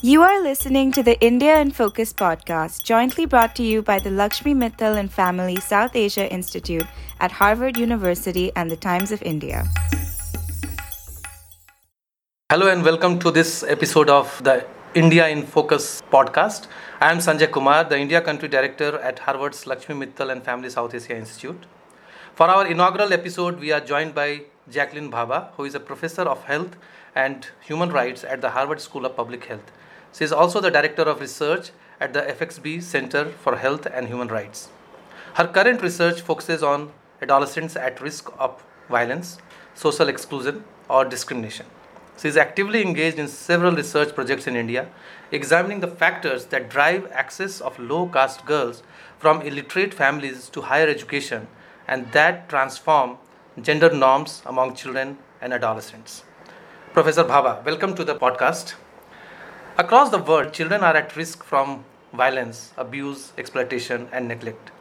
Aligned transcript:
You 0.00 0.22
are 0.22 0.40
listening 0.40 0.92
to 0.92 1.02
the 1.02 1.20
India 1.20 1.58
in 1.58 1.72
Focus 1.72 2.12
podcast, 2.12 2.84
jointly 2.84 3.26
brought 3.26 3.56
to 3.56 3.64
you 3.64 3.82
by 3.82 3.98
the 3.98 4.12
Lakshmi 4.12 4.54
Mittal 4.54 4.96
and 4.96 5.12
Family 5.12 5.56
South 5.56 5.96
Asia 5.96 6.32
Institute 6.32 6.86
at 7.18 7.32
Harvard 7.32 7.76
University 7.76 8.52
and 8.54 8.70
the 8.70 8.76
Times 8.76 9.10
of 9.10 9.20
India. 9.22 9.66
Hello 12.48 12.68
and 12.68 12.84
welcome 12.84 13.18
to 13.18 13.32
this 13.32 13.64
episode 13.64 14.08
of 14.08 14.40
the 14.44 14.64
India 14.94 15.26
in 15.26 15.42
Focus 15.42 16.00
podcast. 16.12 16.68
I 17.00 17.10
am 17.10 17.18
Sanjay 17.18 17.50
Kumar, 17.50 17.82
the 17.82 17.98
India 17.98 18.20
Country 18.20 18.46
Director 18.48 19.00
at 19.00 19.18
Harvard's 19.18 19.66
Lakshmi 19.66 19.96
Mittal 19.96 20.30
and 20.30 20.44
Family 20.44 20.70
South 20.70 20.94
Asia 20.94 21.16
Institute. 21.16 21.66
For 22.36 22.46
our 22.46 22.68
inaugural 22.68 23.12
episode, 23.12 23.58
we 23.58 23.72
are 23.72 23.80
joined 23.80 24.14
by 24.14 24.42
Jacqueline 24.70 25.10
Bhabha, 25.10 25.48
who 25.56 25.64
is 25.64 25.74
a 25.74 25.80
professor 25.80 26.22
of 26.22 26.44
health 26.44 26.76
and 27.16 27.48
human 27.66 27.90
rights 27.90 28.22
at 28.22 28.40
the 28.40 28.50
Harvard 28.50 28.80
School 28.80 29.04
of 29.04 29.16
Public 29.16 29.46
Health. 29.46 29.72
She 30.12 30.24
is 30.24 30.32
also 30.32 30.60
the 30.60 30.70
Director 30.70 31.02
of 31.02 31.20
Research 31.20 31.70
at 32.00 32.12
the 32.12 32.22
FXB 32.22 32.82
Center 32.82 33.26
for 33.26 33.56
Health 33.56 33.86
and 33.86 34.08
Human 34.08 34.28
Rights. 34.28 34.68
Her 35.34 35.46
current 35.46 35.82
research 35.82 36.22
focuses 36.22 36.62
on 36.62 36.90
adolescents 37.20 37.76
at 37.76 38.00
risk 38.00 38.30
of 38.38 38.64
violence, 38.88 39.38
social 39.74 40.08
exclusion, 40.08 40.64
or 40.88 41.04
discrimination. 41.04 41.66
She 42.20 42.26
is 42.26 42.36
actively 42.36 42.82
engaged 42.82 43.18
in 43.18 43.28
several 43.28 43.76
research 43.76 44.14
projects 44.14 44.46
in 44.46 44.56
India, 44.56 44.88
examining 45.30 45.80
the 45.80 45.86
factors 45.86 46.46
that 46.46 46.70
drive 46.70 47.06
access 47.12 47.60
of 47.60 47.78
low 47.78 48.08
caste 48.08 48.44
girls 48.44 48.82
from 49.18 49.42
illiterate 49.42 49.94
families 49.94 50.48
to 50.48 50.62
higher 50.62 50.88
education 50.88 51.46
and 51.86 52.10
that 52.12 52.48
transform 52.48 53.18
gender 53.60 53.92
norms 53.92 54.42
among 54.46 54.74
children 54.74 55.18
and 55.40 55.52
adolescents. 55.52 56.24
Professor 56.92 57.24
Bhabha, 57.24 57.64
welcome 57.64 57.94
to 57.94 58.04
the 58.04 58.14
podcast. 58.16 58.74
Across 59.80 60.10
the 60.10 60.18
world, 60.18 60.52
children 60.52 60.82
are 60.82 60.96
at 60.96 61.14
risk 61.14 61.44
from 61.44 61.84
violence, 62.12 62.72
abuse, 62.76 63.32
exploitation, 63.38 64.08
and 64.10 64.26
neglect. 64.26 64.72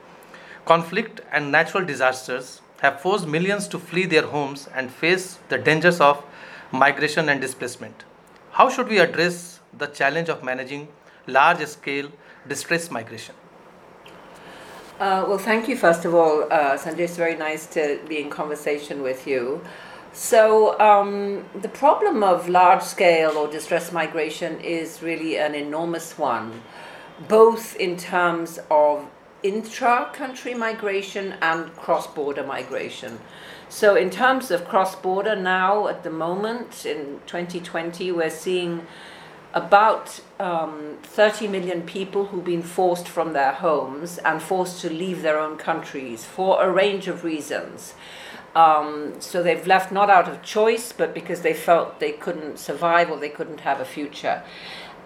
Conflict 0.65 1.21
and 1.31 1.51
natural 1.51 1.85
disasters 1.85 2.61
have 2.81 2.99
forced 2.99 3.27
millions 3.27 3.67
to 3.67 3.77
flee 3.77 4.07
their 4.07 4.23
homes 4.23 4.67
and 4.73 4.89
face 4.89 5.37
the 5.49 5.57
dangers 5.59 6.01
of 6.01 6.25
migration 6.71 7.29
and 7.29 7.39
displacement. 7.39 8.05
How 8.53 8.69
should 8.71 8.87
we 8.87 8.97
address 8.97 9.59
the 9.77 9.85
challenge 9.85 10.29
of 10.29 10.43
managing 10.43 10.87
large 11.27 11.63
scale 11.67 12.09
distress 12.47 12.89
migration? 12.89 13.35
Uh, 14.99 15.25
well, 15.27 15.37
thank 15.37 15.67
you, 15.67 15.77
first 15.77 16.05
of 16.05 16.15
all, 16.15 16.51
uh, 16.51 16.75
Sanjay. 16.75 17.01
It's 17.01 17.17
very 17.17 17.35
nice 17.35 17.67
to 17.67 17.99
be 18.09 18.19
in 18.19 18.31
conversation 18.31 19.03
with 19.03 19.27
you. 19.27 19.61
So, 20.13 20.79
um, 20.79 21.45
the 21.53 21.69
problem 21.69 22.23
of 22.23 22.49
large 22.49 22.81
scale 22.81 23.37
or 23.37 23.47
distress 23.47 23.91
migration 23.91 24.59
is 24.61 25.03
really 25.03 25.37
an 25.37 25.53
enormous 25.53 26.17
one, 26.17 26.63
both 27.27 27.75
in 27.75 27.97
terms 27.97 28.59
of 28.71 29.07
intra 29.43 30.09
country 30.13 30.53
migration 30.53 31.35
and 31.41 31.73
cross 31.75 32.07
border 32.07 32.43
migration. 32.43 33.19
So, 33.69 33.95
in 33.95 34.09
terms 34.09 34.49
of 34.49 34.67
cross 34.67 34.95
border, 34.95 35.35
now 35.35 35.87
at 35.87 36.03
the 36.03 36.09
moment 36.09 36.85
in 36.85 37.19
2020, 37.27 38.11
we're 38.11 38.29
seeing 38.29 38.87
about 39.53 40.19
um, 40.39 40.97
30 41.03 41.47
million 41.47 41.81
people 41.81 42.25
who've 42.25 42.45
been 42.45 42.61
forced 42.61 43.07
from 43.07 43.33
their 43.33 43.53
homes 43.53 44.17
and 44.19 44.41
forced 44.41 44.81
to 44.81 44.89
leave 44.89 45.21
their 45.21 45.39
own 45.39 45.57
countries 45.57 46.25
for 46.25 46.63
a 46.63 46.71
range 46.71 47.07
of 47.07 47.23
reasons. 47.23 47.93
Um, 48.57 49.13
so 49.19 49.43
they've 49.43 49.67
left 49.67 49.91
not 49.91 50.09
out 50.09 50.27
of 50.27 50.41
choice, 50.41 50.91
but 50.91 51.13
because 51.13 51.41
they 51.41 51.53
felt 51.53 51.99
they 51.99 52.11
couldn't 52.11 52.57
survive 52.57 53.11
or 53.11 53.17
they 53.17 53.29
couldn't 53.29 53.59
have 53.59 53.79
a 53.79 53.85
future. 53.85 54.41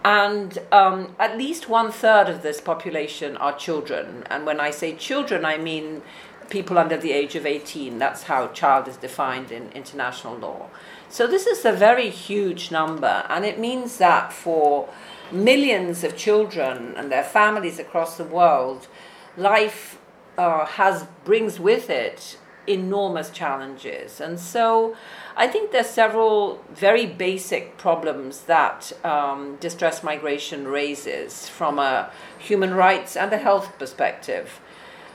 And 0.06 0.58
um, 0.72 1.18
at 1.20 1.38
least 1.38 1.68
one 1.68 1.92
third 1.92 2.30
of 2.30 2.44
this 2.44 2.62
population 2.62 3.36
are 3.36 3.54
children. 3.54 4.24
And 4.30 4.46
when 4.46 4.62
I 4.62 4.72
say 4.72 4.96
children, 4.96 5.44
I 5.44 5.58
mean 5.58 6.02
people 6.50 6.80
under 6.80 6.96
the 6.96 7.12
age 7.12 7.36
of 7.36 7.46
18. 7.46 8.00
That's 8.00 8.24
how 8.24 8.48
child 8.48 8.88
is 8.88 8.96
defined 8.96 9.52
in 9.52 9.70
international 9.74 10.38
law. 10.38 10.70
So 11.10 11.28
this 11.28 11.46
is 11.46 11.66
a 11.66 11.74
very 11.74 12.10
huge 12.10 12.72
number, 12.72 13.26
and 13.28 13.44
it 13.44 13.60
means 13.60 13.98
that 13.98 14.32
for 14.32 14.88
millions 15.30 16.06
of 16.06 16.16
children 16.16 16.94
and 16.96 17.12
their 17.12 17.24
families 17.24 17.80
across 17.80 18.16
the 18.16 18.24
world, 18.24 18.88
life 19.36 20.00
uh, 20.38 20.66
has 20.66 21.06
brings 21.26 21.60
with 21.60 21.90
it 21.90 22.38
enormous 22.68 23.30
challenges. 23.30 24.22
And 24.22 24.40
so 24.40 24.96
I 25.36 25.48
think 25.48 25.72
there's 25.72 25.90
several 25.90 26.62
very 26.74 27.06
basic 27.06 27.78
problems 27.78 28.42
that 28.44 28.92
um, 29.04 29.58
distress 29.60 30.04
migration 30.04 30.68
raises 30.68 31.48
from 31.50 31.80
a 31.80 32.12
human 32.38 32.74
rights 32.74 33.16
and 33.16 33.32
a 33.34 33.38
health 33.38 33.78
perspective. 33.80 34.60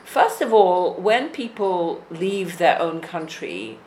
First 0.03 0.41
of 0.41 0.53
all, 0.53 0.93
when 0.93 1.29
people 1.29 2.03
leave 2.09 2.57
their 2.57 2.81
own 2.81 3.01
country, 3.01 3.77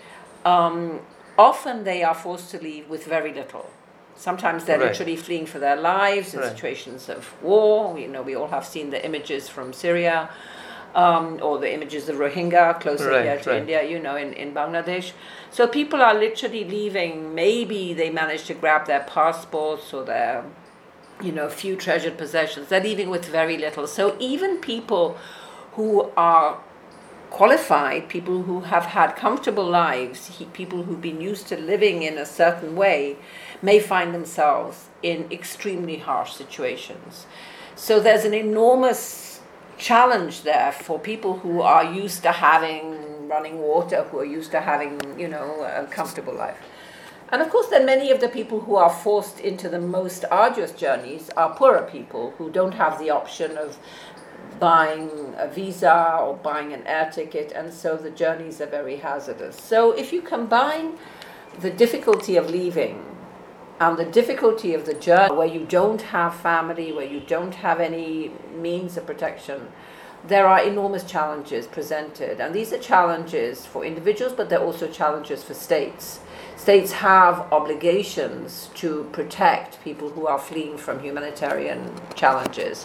um, 0.44 1.00
often 1.38 1.84
they 1.84 2.02
are 2.02 2.14
forced 2.14 2.50
to 2.50 2.58
leave 2.58 2.88
with 2.88 3.04
very 3.04 3.32
little. 3.32 3.70
Sometimes 4.16 4.66
they're 4.66 4.78
Right. 4.78 4.88
literally 4.88 5.16
fleeing 5.16 5.46
for 5.46 5.58
their 5.58 5.76
lives 5.76 6.34
in 6.34 6.40
Right. 6.40 6.50
situations 6.50 7.08
of 7.08 7.34
war. 7.42 7.98
You 7.98 8.08
know, 8.08 8.20
we 8.20 8.36
all 8.36 8.48
have 8.48 8.66
seen 8.66 8.90
the 8.90 9.02
images 9.02 9.48
from 9.48 9.72
Syria 9.72 10.28
um, 10.94 11.38
or 11.42 11.58
the 11.58 11.72
images 11.72 12.08
of 12.08 12.16
Rohingya 12.16 12.80
closer 12.80 13.10
Right, 13.10 13.24
here 13.24 13.38
to. 13.40 13.56
India, 13.58 13.88
you 13.88 13.98
know, 13.98 14.16
in, 14.16 14.32
in 14.32 14.52
Bangladesh. 14.52 15.12
So 15.50 15.66
people 15.66 16.02
are 16.02 16.14
literally 16.14 16.64
leaving. 16.64 17.34
Maybe 17.34 17.94
they 17.94 18.10
manage 18.10 18.44
to 18.44 18.54
grab 18.54 18.86
their 18.86 19.00
passports 19.00 19.92
or 19.92 20.04
their, 20.04 20.44
you 21.22 21.32
know, 21.32 21.48
few 21.48 21.76
treasured 21.76 22.18
possessions. 22.18 22.68
They're 22.68 22.82
leaving 22.82 23.10
with 23.10 23.24
very 23.26 23.56
little. 23.56 23.86
So 23.86 24.16
even 24.18 24.58
people 24.58 25.16
who 25.72 26.10
are 26.16 26.58
qualified, 27.30 28.08
people 28.08 28.42
who 28.42 28.62
have 28.62 28.86
had 28.86 29.14
comfortable 29.14 29.64
lives, 29.68 30.38
he, 30.38 30.44
people 30.46 30.82
who've 30.82 31.00
been 31.00 31.20
used 31.20 31.46
to 31.48 31.56
living 31.56 32.02
in 32.02 32.18
a 32.18 32.26
certain 32.26 32.74
way, 32.74 33.16
may 33.62 33.78
find 33.78 34.12
themselves 34.12 34.88
in 35.02 35.30
extremely 35.30 35.98
harsh 35.98 36.32
situations. 36.32 37.26
So 37.76 38.00
there's 38.00 38.24
an 38.24 38.34
enormous 38.34 39.29
challenge 39.80 40.42
there 40.42 40.70
for 40.70 40.98
people 40.98 41.38
who 41.38 41.62
are 41.62 41.84
used 41.84 42.22
to 42.22 42.30
having 42.30 43.26
running 43.26 43.58
water, 43.58 44.04
who 44.04 44.18
are 44.18 44.24
used 44.24 44.50
to 44.50 44.60
having, 44.60 45.00
you 45.18 45.28
know, 45.28 45.62
a 45.62 45.86
comfortable 45.86 46.34
life. 46.34 46.58
And 47.30 47.40
of 47.40 47.48
course, 47.48 47.68
then 47.68 47.86
many 47.86 48.10
of 48.10 48.20
the 48.20 48.28
people 48.28 48.60
who 48.60 48.74
are 48.76 48.90
forced 48.90 49.40
into 49.40 49.68
the 49.68 49.80
most 49.80 50.24
arduous 50.30 50.72
journeys 50.72 51.30
are 51.36 51.54
poorer 51.54 51.88
people 51.90 52.34
who 52.36 52.50
don't 52.50 52.74
have 52.74 52.98
the 52.98 53.10
option 53.10 53.56
of 53.56 53.78
buying 54.58 55.34
a 55.38 55.48
visa 55.48 56.18
or 56.20 56.36
buying 56.36 56.72
an 56.72 56.86
air 56.86 57.10
ticket, 57.10 57.52
and 57.52 57.72
so 57.72 57.96
the 57.96 58.10
journeys 58.10 58.60
are 58.60 58.66
very 58.66 58.96
hazardous. 58.96 59.56
So, 59.56 59.92
if 59.92 60.12
you 60.12 60.20
combine 60.20 60.98
the 61.60 61.70
difficulty 61.70 62.36
of 62.36 62.50
leaving 62.50 63.04
and 63.80 63.96
the 63.96 64.04
difficulty 64.04 64.74
of 64.74 64.84
the 64.84 64.92
journey, 64.92 65.34
where 65.34 65.46
you 65.46 65.64
don't 65.64 66.02
have 66.02 66.34
family, 66.34 66.92
where 66.92 67.06
you 67.06 67.20
don't 67.20 67.54
have 67.54 67.80
any 67.80 68.30
means 68.54 68.98
of 68.98 69.06
protection, 69.06 69.68
there 70.26 70.46
are 70.46 70.62
enormous 70.62 71.02
challenges 71.02 71.66
presented. 71.66 72.40
And 72.40 72.54
these 72.54 72.74
are 72.74 72.78
challenges 72.78 73.64
for 73.64 73.82
individuals, 73.84 74.34
but 74.34 74.50
they're 74.50 74.62
also 74.62 74.86
challenges 74.86 75.42
for 75.42 75.54
states. 75.54 76.20
States 76.56 76.92
have 76.92 77.50
obligations 77.52 78.68
to 78.74 79.08
protect 79.12 79.82
people 79.82 80.10
who 80.10 80.26
are 80.26 80.38
fleeing 80.38 80.76
from 80.76 81.00
humanitarian 81.00 81.90
challenges. 82.14 82.84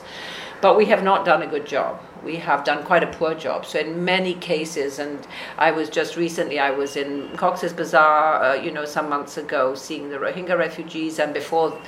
But 0.65 0.77
we 0.77 0.85
have 0.85 1.03
not 1.03 1.25
done 1.25 1.43
a 1.43 1.45
good 1.45 1.67
job. 1.67 2.01
We 2.23 2.37
have 2.37 2.63
done 2.63 2.83
quite 2.83 3.03
a 3.03 3.11
poor 3.17 3.35
job. 3.35 3.67
So 3.67 3.77
in 3.77 4.03
many 4.03 4.33
cases, 4.33 4.97
and 4.97 5.19
I 5.59 5.69
was 5.69 5.91
just 5.91 6.15
recently, 6.15 6.57
I 6.57 6.71
was 6.71 6.95
in 6.95 7.29
Cox's 7.37 7.71
Bazar, 7.71 8.43
uh, 8.43 8.55
you 8.55 8.71
know, 8.71 8.83
some 8.83 9.07
months 9.07 9.37
ago, 9.37 9.75
seeing 9.75 10.09
the 10.09 10.17
Rohingya 10.17 10.57
refugees, 10.57 11.19
and 11.19 11.35
before, 11.35 11.79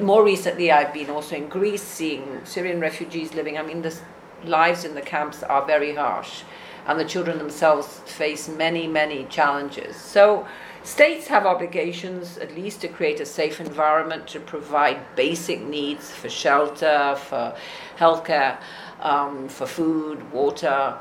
more 0.00 0.24
recently, 0.24 0.72
I've 0.72 0.92
been 0.92 1.10
also 1.10 1.36
in 1.36 1.48
Greece, 1.48 1.84
seeing 1.84 2.40
Syrian 2.42 2.80
refugees 2.80 3.34
living. 3.34 3.56
I 3.56 3.62
mean, 3.62 3.82
the 3.82 3.96
lives 4.42 4.84
in 4.84 4.96
the 4.96 5.00
camps 5.00 5.44
are 5.44 5.64
very 5.64 5.94
harsh, 5.94 6.42
and 6.88 6.98
the 6.98 7.04
children 7.04 7.38
themselves 7.38 8.00
face 8.04 8.48
many, 8.48 8.88
many 8.88 9.26
challenges. 9.26 9.94
So 9.94 10.44
states 10.84 11.26
have 11.26 11.46
obligations 11.46 12.38
at 12.38 12.54
least 12.54 12.82
to 12.82 12.88
create 12.88 13.18
a 13.18 13.26
safe 13.26 13.60
environment 13.60 14.28
to 14.28 14.38
provide 14.38 14.98
basic 15.16 15.62
needs 15.62 16.10
for 16.10 16.28
shelter, 16.28 17.16
for 17.16 17.56
healthcare, 17.98 18.58
um, 19.00 19.48
for 19.48 19.66
food, 19.66 20.30
water. 20.32 20.96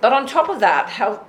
But 0.00 0.12
on 0.12 0.26
top 0.26 0.48
of 0.48 0.60
that, 0.60 0.88
health 0.88 1.20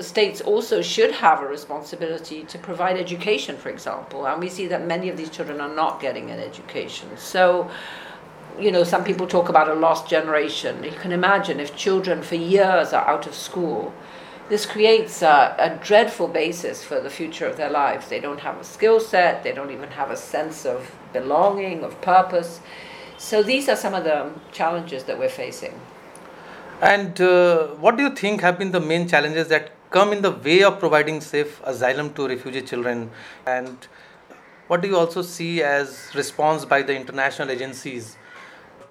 states 0.00 0.40
also 0.40 0.82
should 0.82 1.12
have 1.12 1.40
a 1.40 1.46
responsibility 1.46 2.42
to 2.44 2.58
provide 2.58 2.96
education, 2.98 3.56
for 3.56 3.70
example. 3.70 4.26
And 4.26 4.40
we 4.40 4.48
see 4.48 4.66
that 4.66 4.86
many 4.86 5.08
of 5.08 5.16
these 5.16 5.30
children 5.30 5.60
are 5.60 5.74
not 5.74 6.00
getting 6.00 6.30
an 6.30 6.40
education. 6.40 7.08
So, 7.16 7.70
you 8.58 8.70
know, 8.72 8.84
some 8.84 9.04
people 9.04 9.26
talk 9.26 9.48
about 9.48 9.68
a 9.68 9.74
lost 9.74 10.08
generation. 10.08 10.82
You 10.82 10.90
can 10.90 11.12
imagine 11.12 11.60
if 11.60 11.76
children 11.76 12.22
for 12.22 12.34
years 12.34 12.92
are 12.92 13.06
out 13.06 13.26
of 13.26 13.34
school, 13.34 13.94
this 14.48 14.66
creates 14.66 15.22
a, 15.22 15.54
a 15.58 15.78
dreadful 15.82 16.28
basis 16.28 16.84
for 16.84 17.00
the 17.00 17.10
future 17.10 17.46
of 17.46 17.56
their 17.56 17.70
lives. 17.70 18.08
They 18.08 18.20
don't 18.20 18.40
have 18.40 18.58
a 18.58 18.64
skill 18.64 19.00
set, 19.00 19.42
they 19.42 19.52
don't 19.52 19.70
even 19.70 19.90
have 19.90 20.10
a 20.10 20.16
sense 20.16 20.66
of 20.66 20.94
belonging, 21.12 21.82
of 21.82 22.00
purpose. 22.02 22.60
So 23.16 23.42
these 23.42 23.68
are 23.68 23.76
some 23.76 23.94
of 23.94 24.04
the 24.04 24.30
challenges 24.52 25.04
that 25.04 25.18
we're 25.18 25.28
facing. 25.30 25.80
And 26.82 27.18
uh, 27.20 27.68
what 27.68 27.96
do 27.96 28.02
you 28.02 28.10
think 28.10 28.42
have 28.42 28.58
been 28.58 28.72
the 28.72 28.80
main 28.80 29.08
challenges 29.08 29.48
that 29.48 29.72
come 29.90 30.12
in 30.12 30.22
the 30.22 30.32
way 30.32 30.62
of 30.62 30.78
providing 30.78 31.20
safe 31.20 31.62
asylum 31.64 32.12
to 32.14 32.28
refugee 32.28 32.62
children? 32.62 33.10
And 33.46 33.86
what 34.66 34.82
do 34.82 34.88
you 34.88 34.96
also 34.96 35.22
see 35.22 35.62
as 35.62 36.10
response 36.14 36.64
by 36.64 36.82
the 36.82 36.94
international 36.94 37.50
agencies? 37.50 38.16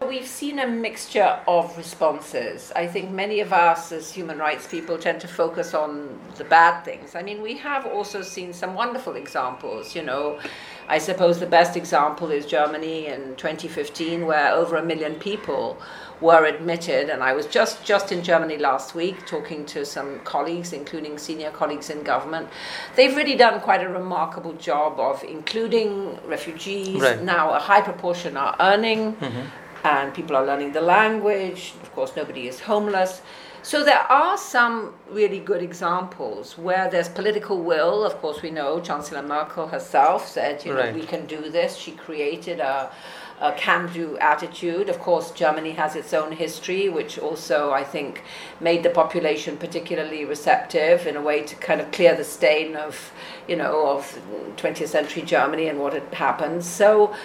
We've 0.07 0.27
seen 0.27 0.59
a 0.59 0.67
mixture 0.67 1.39
of 1.47 1.75
responses. 1.77 2.71
I 2.75 2.87
think 2.87 3.11
many 3.11 3.39
of 3.39 3.53
us 3.53 3.91
as 3.91 4.11
human 4.11 4.37
rights 4.37 4.67
people 4.67 4.97
tend 4.97 5.21
to 5.21 5.27
focus 5.27 5.73
on 5.73 6.19
the 6.37 6.43
bad 6.43 6.83
things. 6.83 7.15
I 7.15 7.23
mean, 7.23 7.41
we 7.41 7.57
have 7.57 7.85
also 7.85 8.21
seen 8.21 8.53
some 8.53 8.75
wonderful 8.75 9.15
examples, 9.15 9.95
you 9.95 10.03
know. 10.03 10.39
I 10.87 10.97
suppose 10.97 11.39
the 11.39 11.45
best 11.45 11.77
example 11.77 12.31
is 12.31 12.45
Germany 12.45 13.07
in 13.07 13.35
2015, 13.35 14.25
where 14.25 14.51
over 14.51 14.75
a 14.75 14.83
million 14.83 15.15
people 15.15 15.77
were 16.21 16.45
admitted. 16.45 17.09
And 17.09 17.23
I 17.23 17.33
was 17.33 17.47
just, 17.47 17.83
just 17.83 18.11
in 18.11 18.23
Germany 18.23 18.57
last 18.57 18.93
week 18.95 19.25
talking 19.25 19.65
to 19.67 19.85
some 19.85 20.19
colleagues, 20.21 20.73
including 20.73 21.17
senior 21.17 21.51
colleagues 21.51 21.89
in 21.89 22.03
government. 22.03 22.49
They've 22.95 23.15
really 23.15 23.35
done 23.35 23.61
quite 23.61 23.83
a 23.83 23.89
remarkable 23.89 24.53
job 24.53 24.99
of 24.99 25.23
including 25.23 26.19
refugees. 26.27 27.01
Right. 27.01 27.21
Now, 27.21 27.53
a 27.53 27.59
high 27.59 27.81
proportion 27.81 28.37
are 28.37 28.55
earning. 28.59 29.13
Mm-hmm 29.15 29.59
and 29.83 30.13
people 30.13 30.35
are 30.35 30.45
learning 30.45 30.71
the 30.71 30.81
language. 30.81 31.73
Of 31.81 31.91
course, 31.93 32.15
nobody 32.15 32.47
is 32.47 32.61
homeless. 32.61 33.21
So 33.63 33.81
there 33.85 33.99
are 34.11 34.37
some 34.37 34.93
really 35.09 35.39
good 35.39 35.63
examples 35.63 36.57
where 36.57 36.89
there's 36.89 37.07
political 37.07 37.63
will. 37.63 38.03
Of 38.03 38.15
course, 38.17 38.41
we 38.41 38.51
know 38.51 38.81
Chancellor 38.81 39.21
Merkel 39.21 39.67
herself 39.67 40.27
said, 40.27 40.65
you 40.65 40.73
know, 40.73 40.91
we 40.91 41.03
can 41.03 41.25
do 41.27 41.49
this. 41.49 41.77
She 41.77 41.91
created 41.91 42.59
a, 42.59 42.91
a 43.39 43.53
can-do 43.53 44.17
attitude. 44.17 44.89
Of 44.89 44.99
course, 44.99 45.31
Germany 45.31 45.71
has 45.71 45.95
its 45.95 46.13
own 46.13 46.33
history, 46.33 46.89
which 46.89 47.17
also 47.17 47.71
I 47.71 47.85
think 47.85 48.23
made 48.59 48.83
the 48.83 48.89
population 48.89 49.55
particularly 49.55 50.25
receptive 50.25 51.07
in 51.07 51.15
a 51.15 51.21
way 51.21 51.43
to 51.43 51.55
kind 51.55 51.79
of 51.79 51.89
clear 51.91 52.17
the 52.17 52.25
stain 52.25 52.75
of, 52.75 53.13
you 53.47 53.55
know, 53.55 53.87
of 53.87 54.19
20th 54.57 54.89
century 54.89 55.21
Germany 55.21 55.69
and 55.69 55.79
what 55.79 55.93
had 55.93 56.13
happened. 56.13 56.65
So, 56.65 57.15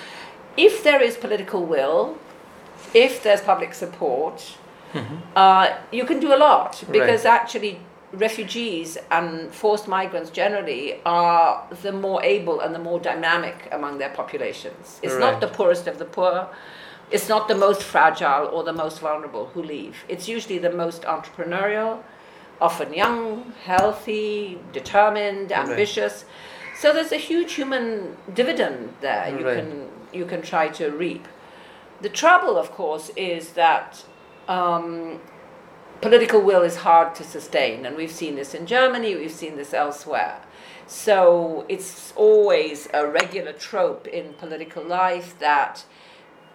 if 0.57 0.85
there 0.85 1.03
is 1.03 1.17
political 1.17 1.67
will, 1.67 2.17
if 2.95 3.23
there's 3.23 3.41
public 3.41 3.75
support, 3.75 4.57
uh, 5.37 5.77
you 5.93 6.05
can 6.05 6.21
do 6.21 6.35
a 6.35 6.37
lot 6.37 6.83
because 6.91 7.25
actually 7.25 7.81
refugees 8.13 8.97
and 9.11 9.53
forced 9.53 9.87
migrants 9.87 10.31
generally 10.31 11.01
are 11.05 11.67
the 11.83 11.93
more 11.93 12.23
able 12.25 12.61
and 12.61 12.75
the 12.75 12.79
more 12.79 12.99
dynamic 12.99 13.69
among 13.71 13.99
their 13.99 14.09
populations. 14.11 14.99
It's 15.03 15.13
Right. 15.15 15.21
not 15.21 15.41
the 15.41 15.49
poorest 15.49 15.87
of 15.87 15.99
the 15.99 16.07
poor. 16.07 16.49
It's 17.11 17.29
not 17.29 17.49
the 17.49 17.55
most 17.55 17.83
fragile 17.83 18.47
or 18.53 18.65
the 18.65 18.73
most 18.73 19.01
vulnerable 19.01 19.47
who 19.55 19.63
leave. 19.63 20.05
It's 20.09 20.27
usually 20.29 20.59
the 20.59 20.71
most 20.71 21.03
entrepreneurial, 21.03 21.99
often 22.61 22.93
young, 22.95 23.53
healthy, 23.65 24.59
determined, 24.73 25.53
ambitious. 25.53 26.25
So 26.77 26.93
there's 26.93 27.13
a 27.13 27.17
huge 27.17 27.55
human 27.55 28.17
dividend 28.33 28.95
there 29.01 29.29
you 29.39 29.45
Right. 29.45 29.57
can 29.59 29.89
you 30.13 30.25
can 30.25 30.41
try 30.41 30.69
to 30.69 30.91
reap. 30.91 31.27
The 32.01 32.09
trouble, 32.09 32.57
of 32.57 32.71
course, 32.71 33.11
is 33.17 33.51
that 33.51 34.05
um, 34.47 35.21
political 36.01 36.41
will 36.41 36.63
is 36.63 36.77
hard 36.77 37.15
to 37.17 37.25
sustain, 37.25 37.85
and 37.85 37.97
we've 37.97 38.13
seen 38.13 38.37
this 38.37 38.55
in 38.55 38.67
Germany, 38.67 39.17
we've 39.17 39.31
seen 39.33 39.57
this 39.57 39.75
elsewhere. 39.75 40.41
So 40.87 41.67
it's 41.69 42.13
always 42.17 42.89
a 42.95 43.07
regular 43.07 43.53
trope 43.53 44.07
in 44.07 44.33
political 44.35 44.85
life 44.85 45.39
that 45.39 45.85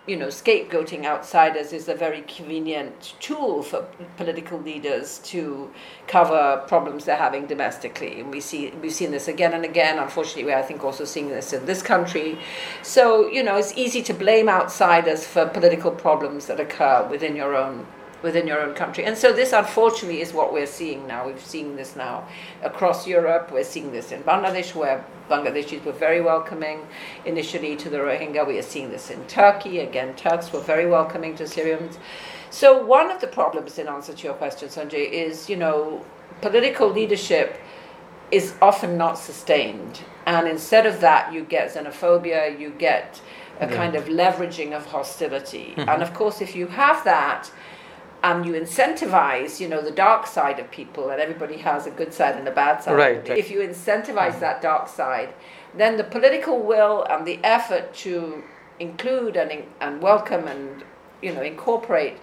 you 0.05 0.17
know, 0.17 0.27
scapegoating 0.27 1.05
outsiders 1.05 1.71
is 1.71 1.87
a 1.87 1.95
very 1.95 2.23
convenient 2.23 3.13
tool 3.21 3.63
for 3.63 3.85
political 4.17 4.59
leaders 4.59 5.19
to 5.19 5.71
cover 6.07 6.61
problems 6.67 7.05
they're 7.05 7.15
having 7.15 7.45
domestically. 7.45 8.19
And 8.19 8.29
we 8.29 8.41
see 8.41 8.71
we've 8.81 8.93
seen 8.93 9.11
this 9.11 9.29
again 9.29 9.53
and 9.53 9.63
again. 9.63 9.99
Unfortunately, 9.99 10.43
we're 10.43 10.57
I 10.57 10.61
think 10.61 10.83
also 10.83 11.05
seeing 11.05 11.29
this 11.29 11.53
in 11.53 11.65
this 11.65 11.81
country. 11.81 12.37
So 12.81 13.29
you 13.29 13.43
know, 13.43 13.55
it's 13.55 13.73
easy 13.77 14.01
to 14.03 14.13
blame 14.13 14.49
outsiders 14.49 15.25
for 15.25 15.45
political 15.45 15.91
problems 15.91 16.47
that 16.47 16.59
occur 16.59 17.07
within 17.09 17.35
your 17.37 17.55
own 17.55 17.87
within 18.23 18.47
your 18.47 18.61
own 18.61 18.73
country. 18.73 19.03
And 19.03 19.17
so 19.17 19.33
this 19.33 19.51
unfortunately 19.53 20.21
is 20.21 20.33
what 20.33 20.53
we're 20.53 20.65
seeing 20.65 21.05
now. 21.05 21.27
We've 21.27 21.45
seen 21.45 21.75
this 21.75 21.95
now 21.95 22.27
across 22.63 23.05
Europe. 23.05 23.51
We're 23.51 23.65
seeing 23.65 23.91
this 23.91 24.11
in 24.11 24.23
Bangladesh 24.23 24.73
where 24.73 25.05
Bangladeshis 25.29 25.83
were 25.83 25.91
very 25.91 26.21
welcoming 26.21 26.87
initially 27.25 27.75
to 27.75 27.89
the 27.89 27.97
Rohingya. 27.97 28.47
We 28.47 28.57
are 28.57 28.63
seeing 28.63 28.89
this 28.89 29.11
in 29.11 29.23
Turkey. 29.25 29.79
Again, 29.79 30.15
Turks 30.15 30.51
were 30.51 30.61
very 30.61 30.87
welcoming 30.87 31.35
to 31.35 31.47
Syrians. 31.47 31.99
So 32.49 32.83
one 32.83 33.11
of 33.11 33.19
the 33.19 33.27
problems 33.27 33.77
in 33.77 33.87
answer 33.87 34.13
to 34.13 34.23
your 34.23 34.35
question, 34.35 34.69
Sanjay, 34.69 35.11
is, 35.11 35.49
you 35.49 35.57
know, 35.57 36.05
political 36.41 36.89
leadership 36.89 37.59
is 38.31 38.53
often 38.61 38.97
not 38.97 39.17
sustained. 39.17 40.01
And 40.25 40.47
instead 40.47 40.85
of 40.85 41.01
that, 41.01 41.33
you 41.33 41.43
get 41.43 41.73
xenophobia, 41.73 42.57
you 42.57 42.69
get 42.69 43.21
a 43.59 43.67
kind 43.67 43.95
of 43.95 44.05
leveraging 44.05 44.73
of 44.73 44.85
hostility. 44.85 45.73
Mm-hmm. 45.77 45.89
And 45.89 46.01
of 46.01 46.13
course, 46.13 46.41
if 46.41 46.55
you 46.55 46.67
have 46.67 47.03
that, 47.03 47.51
and 48.23 48.45
you 48.45 48.53
incentivize, 48.53 49.59
you 49.59 49.67
know, 49.67 49.81
the 49.81 49.91
dark 49.91 50.25
side 50.25 50.57
of 50.59 50.71
people, 50.71 51.09
and 51.09 51.21
everybody 51.21 51.57
has 51.57 51.85
a 51.85 51.91
good 51.91 52.13
side 52.13 52.35
and 52.37 52.47
a 52.47 52.51
bad 52.51 52.81
side. 52.81 52.95
Right, 52.95 53.29
right. 53.29 53.37
If 53.37 53.51
you 53.51 53.59
incentivize 53.59 54.35
mm. 54.35 54.39
that 54.39 54.61
dark 54.61 54.87
side, 54.87 55.33
then 55.75 55.97
the 55.97 56.03
political 56.05 56.59
will 56.59 57.05
and 57.09 57.27
the 57.27 57.39
effort 57.43 57.93
to 57.95 58.41
include 58.79 59.35
and, 59.35 59.51
in- 59.51 59.65
and 59.81 60.01
welcome 60.01 60.47
and, 60.47 60.83
you 61.21 61.33
know, 61.33 61.41
incorporate 61.41 62.17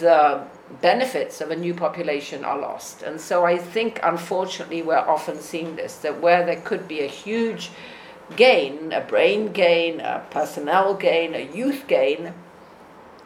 the 0.00 0.42
benefits 0.82 1.40
of 1.40 1.50
a 1.50 1.56
new 1.56 1.72
population 1.72 2.44
are 2.44 2.58
lost. 2.58 3.02
And 3.02 3.20
so 3.20 3.46
I 3.46 3.56
think, 3.56 4.00
unfortunately, 4.02 4.82
we're 4.82 4.96
often 4.96 5.38
seeing 5.38 5.76
this 5.76 5.96
that 5.98 6.20
where 6.20 6.44
there 6.44 6.60
could 6.60 6.88
be 6.88 7.00
a 7.00 7.06
huge 7.06 7.70
gain, 8.36 8.92
a 8.92 9.00
brain 9.00 9.52
gain, 9.52 10.00
a 10.00 10.26
personnel 10.30 10.94
gain, 10.94 11.34
a 11.34 11.50
youth 11.54 11.86
gain, 11.86 12.34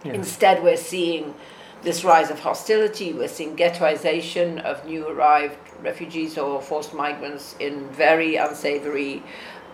Instead, 0.05 0.63
we're 0.63 0.77
seeing 0.77 1.35
this 1.83 2.05
rise 2.05 2.31
of 2.31 2.41
hostility. 2.41 3.13
We're 3.13 3.29
seeing 3.29 3.57
ghettoization 3.57 4.63
of 4.63 4.85
new 4.87 5.09
arrived 5.09 5.57
refugees 5.83 6.39
or 6.39 6.63
forced 6.63 6.95
migrants 6.95 7.57
in 7.59 7.89
very 7.89 8.37
unsavory 8.37 9.23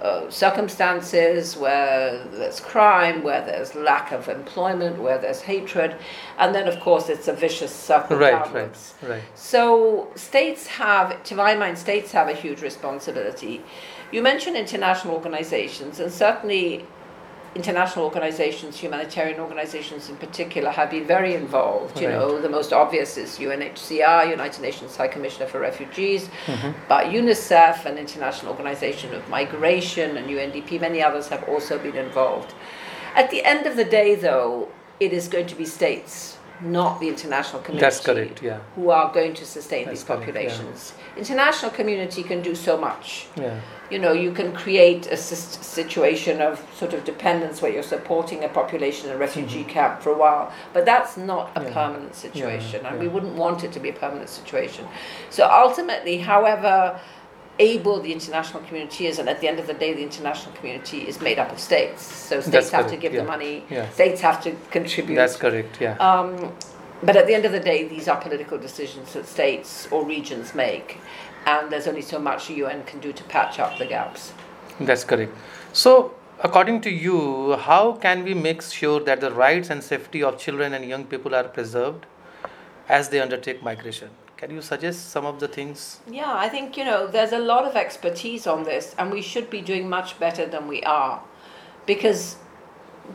uh, 0.00 0.30
circumstances 0.30 1.56
where 1.56 2.24
there's 2.26 2.60
crime, 2.60 3.22
where 3.24 3.44
there's 3.44 3.74
lack 3.74 4.12
of 4.12 4.28
employment, 4.28 4.98
where 4.98 5.18
there's 5.18 5.40
hatred. 5.40 5.96
And 6.38 6.54
then, 6.54 6.68
of 6.68 6.78
course, 6.80 7.08
it's 7.08 7.26
a 7.26 7.32
vicious 7.32 7.74
circle 7.74 8.16
Right, 8.16 8.54
right, 8.54 8.94
right. 9.02 9.22
So 9.34 10.08
states 10.14 10.68
have, 10.68 11.22
to 11.24 11.34
my 11.34 11.56
mind, 11.56 11.78
states 11.78 12.12
have 12.12 12.28
a 12.28 12.32
huge 12.32 12.62
responsibility. 12.62 13.64
You 14.12 14.22
mentioned 14.22 14.56
international 14.56 15.14
organizations, 15.14 15.98
and 16.00 16.12
certainly 16.12 16.86
international 17.54 18.04
organizations, 18.04 18.76
humanitarian 18.78 19.40
organizations 19.40 20.08
in 20.08 20.16
particular, 20.16 20.70
have 20.70 20.90
been 20.90 21.06
very 21.06 21.34
involved. 21.34 22.00
You 22.00 22.08
know, 22.08 22.40
the 22.40 22.48
most 22.48 22.72
obvious 22.72 23.16
is 23.16 23.38
UNHCR, 23.38 24.30
United 24.30 24.60
Nations 24.62 24.96
High 24.96 25.08
Commissioner 25.08 25.46
for 25.46 25.60
Refugees, 25.60 26.28
Mm-hmm. 26.46 26.70
but 26.88 27.06
UNICEF, 27.06 27.84
an 27.84 27.98
international 27.98 28.52
organization 28.52 29.14
of 29.14 29.28
migration, 29.28 30.16
and 30.16 30.26
UNDP, 30.28 30.80
many 30.80 31.02
others 31.02 31.28
have 31.28 31.42
also 31.48 31.78
been 31.78 31.96
involved. 31.96 32.54
At 33.14 33.30
the 33.30 33.44
end 33.44 33.66
of 33.66 33.76
the 33.76 33.84
day, 33.84 34.14
though, 34.14 34.68
it 35.00 35.12
is 35.12 35.28
going 35.28 35.46
to 35.46 35.54
be 35.54 35.64
states, 35.64 36.37
not 36.60 36.98
the 37.00 37.08
international 37.08 37.62
community, 37.62 37.84
That's 37.86 38.00
correct, 38.00 38.42
yeah. 38.42 38.58
who 38.74 38.90
are 38.90 39.12
going 39.12 39.34
to 39.34 39.44
sustain 39.46 39.84
That's 39.86 40.00
these 40.00 40.04
correct, 40.06 40.20
yeah. 40.22 40.26
populations. 40.26 40.94
International 41.16 41.70
community 41.70 42.22
can 42.22 42.42
do 42.42 42.54
so 42.54 42.76
much 42.76 43.26
Yeah. 43.36 43.60
you 43.90 43.98
know, 43.98 44.12
you 44.12 44.32
can 44.32 44.52
create 44.52 45.06
a 45.06 45.16
situation 45.16 46.40
of 46.42 46.60
sort 46.76 46.92
of 46.94 47.04
dependence 47.04 47.62
where 47.62 47.72
you're 47.72 47.82
supporting 47.82 48.44
a 48.44 48.48
population 48.48 49.08
in 49.08 49.14
a 49.16 49.18
refugee 49.18 49.64
camp 49.64 50.02
for 50.02 50.10
a 50.10 50.18
while, 50.18 50.52
but 50.72 50.84
that's 50.84 51.16
not 51.16 51.50
a 51.54 51.60
Mm-hmm. 51.60 51.68
Yeah. 51.68 51.74
permanent 51.74 52.14
situation, 52.14 52.86
and 52.86 52.98
we 52.98 53.08
wouldn't 53.08 53.34
want 53.34 53.64
it 53.64 53.72
to 53.72 53.80
be 53.80 53.88
a 53.90 53.92
permanent 54.04 54.28
situation. 54.28 54.86
So 55.30 55.48
ultimately, 55.50 56.18
however 56.18 56.98
able 57.58 58.00
the 58.00 58.12
international 58.12 58.62
community 58.64 59.06
is, 59.06 59.18
and 59.18 59.28
at 59.28 59.40
the 59.40 59.48
end 59.48 59.58
of 59.58 59.66
the 59.66 59.74
day, 59.74 59.92
the 59.92 60.02
international 60.02 60.54
community 60.54 61.08
is 61.08 61.20
made 61.20 61.38
up 61.38 61.50
of 61.52 61.58
states. 61.58 62.02
So 62.02 62.40
states 62.40 62.50
That's 62.50 62.70
have 62.70 62.90
to 62.90 62.96
give 62.96 63.12
yeah. 63.12 63.20
the 63.20 63.26
money, 63.26 63.64
Yeah. 63.70 63.88
states 63.90 64.20
have 64.20 64.42
to 64.44 64.54
contribute. 64.70 65.16
That's 65.16 65.36
correct. 65.36 65.80
Yeah. 65.80 65.96
Um, 65.96 66.52
but 67.02 67.16
at 67.16 67.26
the 67.26 67.34
end 67.34 67.44
of 67.44 67.52
the 67.52 67.60
day, 67.60 67.86
these 67.86 68.08
are 68.08 68.16
political 68.20 68.58
decisions 68.58 69.12
that 69.12 69.26
states 69.26 69.88
or 69.90 70.04
regions 70.04 70.54
make, 70.54 70.98
and 71.46 71.70
there's 71.70 71.86
only 71.86 72.02
so 72.02 72.18
much 72.18 72.48
the 72.48 72.54
UN 72.54 72.84
can 72.84 73.00
do 73.00 73.12
to 73.12 73.24
patch 73.24 73.58
up 73.58 73.78
the 73.78 73.86
gaps. 73.86 74.32
That's 74.80 75.04
correct. 75.04 75.32
So, 75.72 76.14
according 76.40 76.80
to 76.82 76.90
you, 76.90 77.56
how 77.56 77.92
can 77.92 78.24
we 78.24 78.34
make 78.34 78.62
sure 78.62 79.00
that 79.00 79.20
the 79.20 79.30
rights 79.30 79.70
and 79.70 79.82
safety 79.82 80.22
of 80.22 80.38
children 80.38 80.74
and 80.74 80.84
young 80.84 81.04
people 81.04 81.34
are 81.34 81.44
preserved 81.44 82.06
as 82.88 83.08
they 83.10 83.20
undertake 83.20 83.62
migration? 83.62 84.10
Can 84.38 84.52
you 84.52 84.62
suggest 84.62 85.10
some 85.10 85.26
of 85.26 85.40
the 85.40 85.48
things? 85.48 85.98
Yeah, 86.08 86.32
I 86.32 86.48
think, 86.48 86.76
you 86.76 86.84
know, 86.84 87.08
there's 87.08 87.32
a 87.32 87.40
lot 87.40 87.64
of 87.64 87.74
expertise 87.74 88.46
on 88.46 88.62
this, 88.62 88.94
and 88.96 89.10
we 89.10 89.20
should 89.20 89.50
be 89.50 89.60
doing 89.60 89.88
much 89.88 90.16
better 90.20 90.46
than 90.46 90.68
we 90.68 90.80
are. 90.84 91.20
Because 91.86 92.36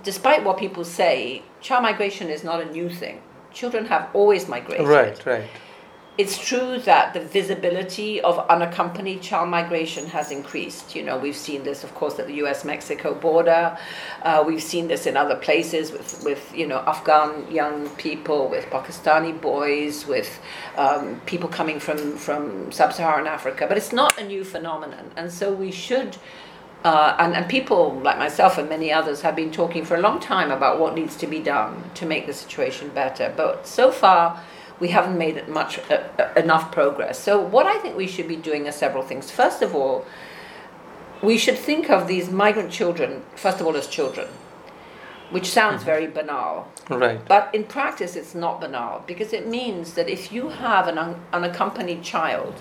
despite 0.04 0.44
what 0.44 0.58
people 0.58 0.84
say, 0.84 1.44
child 1.62 1.84
migration 1.84 2.28
is 2.30 2.44
not 2.44 2.60
a 2.60 2.66
new 2.66 2.90
thing. 2.90 3.22
Children 3.54 3.86
have 3.86 4.10
always 4.14 4.50
migrated. 4.50 4.86
Right, 4.86 5.26
right. 5.26 5.48
It's 6.16 6.38
true 6.38 6.78
that 6.82 7.16
the 7.16 7.22
visibility 7.22 8.22
of 8.22 8.38
unaccompanied 8.48 9.24
child 9.24 9.50
migration 9.50 10.06
has 10.06 10.30
increased. 10.30 10.96
You 10.96 11.02
know, 11.02 11.18
we've 11.18 11.36
seen 11.36 11.64
this, 11.64 11.84
of 11.84 11.96
course, 11.96 12.20
at 12.20 12.28
the 12.28 12.36
U.S.-Mexico 12.36 13.20
border. 13.20 13.76
Uh, 14.22 14.44
we've 14.46 14.62
seen 14.62 14.88
this 14.88 15.08
in 15.08 15.18
other 15.18 15.36
places 15.36 15.92
with, 15.92 16.24
with 16.24 16.54
you 16.56 16.68
know, 16.68 16.84
Afghan 16.86 17.52
young 17.52 17.90
people, 17.96 18.48
with 18.48 18.66
Pakistani 18.66 19.42
boys, 19.42 20.06
with 20.06 20.40
um, 20.78 21.20
people 21.26 21.50
coming 21.50 21.80
from 21.80 22.16
from 22.16 22.72
sub-Saharan 22.72 23.26
Africa. 23.26 23.66
But 23.68 23.78
it's 23.78 23.92
not 23.92 24.16
a 24.20 24.24
new 24.24 24.44
phenomenon, 24.44 25.10
and 25.16 25.32
so 25.32 25.52
we 25.52 25.72
should. 25.72 26.18
Uh, 26.84 27.16
and, 27.18 27.34
and 27.34 27.50
people 27.50 28.00
like 28.02 28.20
myself 28.20 28.58
and 28.58 28.68
many 28.70 28.92
others 28.92 29.22
have 29.22 29.36
been 29.36 29.52
talking 29.52 29.86
for 29.86 29.96
a 29.96 30.02
long 30.02 30.20
time 30.20 30.52
about 30.52 30.80
what 30.80 30.94
needs 30.94 31.16
to 31.16 31.26
be 31.26 31.40
done 31.40 31.82
to 31.96 32.06
make 32.06 32.28
the 32.28 32.34
situation 32.34 32.90
better. 32.90 33.34
But 33.36 33.66
so 33.66 33.90
far, 33.90 34.44
we 34.80 34.90
haven't 34.90 35.18
made 35.18 35.48
much 35.48 35.80
uh, 35.90 36.04
uh, 36.20 36.34
enough 36.36 36.72
progress. 36.72 37.20
So 37.20 37.40
what 37.40 37.66
I 37.66 37.78
think 37.80 37.96
we 37.96 38.08
should 38.08 38.28
be 38.28 38.36
doing 38.36 38.68
are 38.68 38.72
several 38.72 39.04
things. 39.04 39.32
First 39.32 39.62
of 39.62 39.76
all, 39.76 40.06
we 41.22 41.38
should 41.38 41.58
think 41.58 41.90
of 41.90 42.08
these 42.08 42.30
migrant 42.30 42.72
children 42.72 43.24
first 43.36 43.62
of 43.62 43.66
all 43.68 43.78
as 43.78 43.88
children, 43.88 44.28
which 45.32 45.50
sounds 45.50 45.78
mm-hmm. 45.78 45.86
very 45.86 46.08
banal. 46.08 46.68
Right. 46.90 47.26
But 47.26 47.54
in 47.56 47.64
practice, 47.64 48.16
it's 48.16 48.36
not 48.36 48.60
banal 48.60 49.04
because 49.08 49.32
it 49.32 49.48
means 49.48 49.94
that 49.94 50.10
if 50.10 50.32
you 50.32 50.50
have 50.50 50.88
an 50.88 50.98
un- 50.98 51.22
unaccompanied 51.32 52.04
child, 52.04 52.56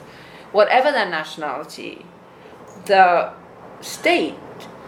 whatever 0.53 0.93
their 0.93 1.09
nationality, 1.09 2.07
the 2.87 3.33
state 3.81 4.37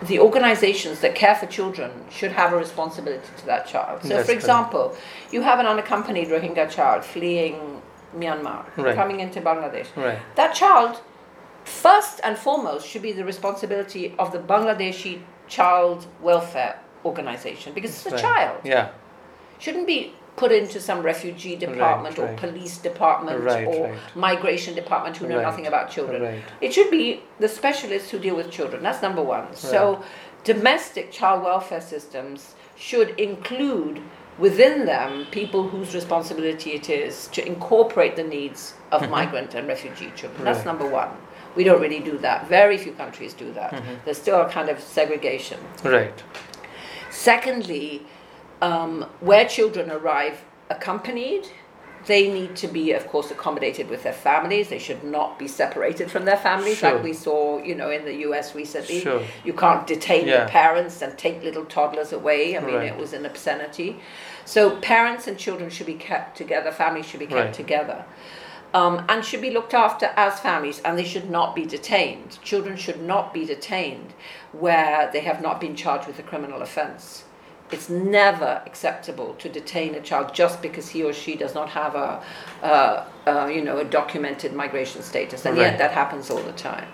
the 0.06 0.18
organizations 0.18 1.00
that 1.00 1.14
care 1.14 1.34
for 1.34 1.46
children 1.46 1.90
should 2.10 2.32
have 2.32 2.52
a 2.52 2.56
responsibility 2.56 3.28
to 3.38 3.46
that 3.46 3.66
child. 3.66 4.02
So, 4.02 4.08
That's 4.08 4.26
for 4.26 4.32
example, 4.32 4.88
correct. 4.88 5.32
you 5.32 5.42
have 5.42 5.58
an 5.58 5.66
unaccompanied 5.66 6.28
Rohingya 6.28 6.70
child 6.70 7.04
fleeing 7.04 7.82
Myanmar, 8.16 8.64
right. 8.76 8.94
coming 8.94 9.20
into 9.20 9.40
Bangladesh. 9.40 9.94
Right. 9.96 10.18
That 10.36 10.54
child, 10.54 11.00
first 11.64 12.20
and 12.22 12.36
foremost, 12.36 12.86
should 12.86 13.02
be 13.02 13.12
the 13.12 13.24
responsibility 13.24 14.14
of 14.18 14.32
the 14.32 14.38
Bangladeshi 14.38 15.20
Child 15.48 16.06
Welfare 16.20 16.78
Organization 17.04 17.72
because 17.74 17.90
it's 17.90 18.06
a 18.06 18.10
right. 18.10 18.20
child. 18.20 18.60
Yeah. 18.64 18.90
Shouldn't 19.58 19.86
be 19.86 20.14
put 20.36 20.50
into 20.50 20.80
some 20.80 21.02
refugee 21.02 21.54
department 21.54 22.18
right, 22.18 22.30
or 22.30 22.36
police 22.36 22.78
department 22.78 23.42
right, 23.44 23.66
or 23.66 23.96
migration 24.14 24.74
department 24.74 25.16
who 25.16 25.28
know 25.28 25.40
nothing 25.40 25.66
about 25.66 25.90
children. 25.90 26.42
It 26.60 26.72
should 26.72 26.90
be 26.90 27.22
the 27.38 27.48
specialists 27.48 28.10
who 28.10 28.18
deal 28.18 28.34
with 28.34 28.50
children. 28.50 28.82
That's 28.82 29.02
number 29.02 29.22
one. 29.22 29.54
So, 29.54 30.02
domestic 30.42 31.12
child 31.12 31.44
welfare 31.44 31.80
systems 31.80 32.54
should 32.76 33.10
include 33.20 34.02
within 34.38 34.84
them 34.84 35.26
people 35.30 35.68
whose 35.68 35.94
responsibility 35.94 36.72
it 36.72 36.90
is 36.90 37.28
to 37.28 37.46
incorporate 37.46 38.16
the 38.16 38.24
needs 38.24 38.74
of 38.90 39.02
mm-hmm. 39.02 39.12
migrant 39.12 39.54
and 39.54 39.68
refugee 39.68 40.12
children. 40.16 40.44
That's 40.44 40.64
number 40.64 40.88
one. 40.88 41.10
We 41.54 41.62
don't 41.62 41.80
really 41.80 42.00
do 42.00 42.18
that. 42.18 42.48
Very 42.48 42.76
few 42.76 42.92
countries 42.92 43.32
do 43.32 43.52
that. 43.52 43.70
Mm-hmm. 43.70 43.94
There's 44.04 44.18
still 44.18 44.40
a 44.40 44.50
kind 44.50 44.68
of 44.68 44.80
segregation. 44.80 45.60
Right. 45.84 46.20
Secondly, 47.10 48.04
um, 48.64 49.02
where 49.20 49.46
children 49.46 49.90
arrive 49.90 50.42
accompanied, 50.70 51.46
they 52.06 52.32
need 52.32 52.56
to 52.56 52.68
be, 52.68 52.92
of 52.92 53.06
course, 53.08 53.30
accommodated 53.30 53.90
with 53.90 54.02
their 54.02 54.14
families. 54.14 54.68
They 54.68 54.78
should 54.78 55.04
not 55.04 55.38
be 55.38 55.48
separated 55.48 56.10
from 56.10 56.24
their 56.24 56.36
families, 56.38 56.78
sure. 56.78 56.94
like 56.94 57.02
we 57.02 57.12
saw, 57.12 57.62
you 57.62 57.74
know, 57.74 57.90
in 57.90 58.06
the 58.06 58.14
U.S. 58.28 58.54
recently. 58.54 59.00
Sure. 59.00 59.22
You 59.44 59.52
can't 59.52 59.86
detain 59.86 60.26
yeah. 60.26 60.44
the 60.44 60.50
parents 60.50 61.02
and 61.02 61.16
take 61.18 61.42
little 61.42 61.66
toddlers 61.66 62.12
away. 62.12 62.56
I 62.56 62.60
mean, 62.60 62.76
right. 62.76 62.86
it 62.86 62.96
was 62.96 63.12
an 63.12 63.26
obscenity. 63.26 64.00
So 64.46 64.76
parents 64.80 65.26
and 65.26 65.38
children 65.38 65.68
should 65.68 65.86
be 65.86 65.94
kept 65.94 66.36
together. 66.36 66.72
Families 66.72 67.06
should 67.06 67.20
be 67.20 67.26
kept 67.26 67.38
right. 67.38 67.54
together. 67.54 68.06
Um, 68.72 69.04
and 69.08 69.24
should 69.24 69.42
be 69.42 69.50
looked 69.50 69.74
after 69.74 70.06
as 70.16 70.40
families, 70.40 70.80
and 70.80 70.98
they 70.98 71.04
should 71.04 71.30
not 71.30 71.54
be 71.54 71.64
detained. 71.64 72.38
Children 72.42 72.76
should 72.76 73.00
not 73.00 73.32
be 73.32 73.44
detained 73.44 74.14
where 74.52 75.10
they 75.12 75.20
have 75.20 75.40
not 75.40 75.60
been 75.60 75.76
charged 75.76 76.06
with 76.06 76.18
a 76.18 76.22
criminal 76.22 76.60
offence 76.60 77.23
it's 77.74 77.90
never 77.90 78.62
acceptable 78.64 79.34
to 79.34 79.48
detain 79.48 79.94
a 79.94 80.00
child 80.00 80.32
just 80.32 80.62
because 80.62 80.88
he 80.88 81.02
or 81.02 81.12
she 81.12 81.34
does 81.34 81.54
not 81.54 81.68
have 81.68 81.94
a, 81.94 82.22
uh, 82.62 83.04
uh, 83.26 83.46
you 83.46 83.62
know, 83.62 83.78
a 83.78 83.84
documented 83.84 84.52
migration 84.54 85.02
status, 85.02 85.44
and 85.44 85.56
right. 85.56 85.64
yet 85.64 85.78
that 85.78 85.90
happens 85.90 86.30
all 86.30 86.42
the 86.42 86.52
time. 86.52 86.88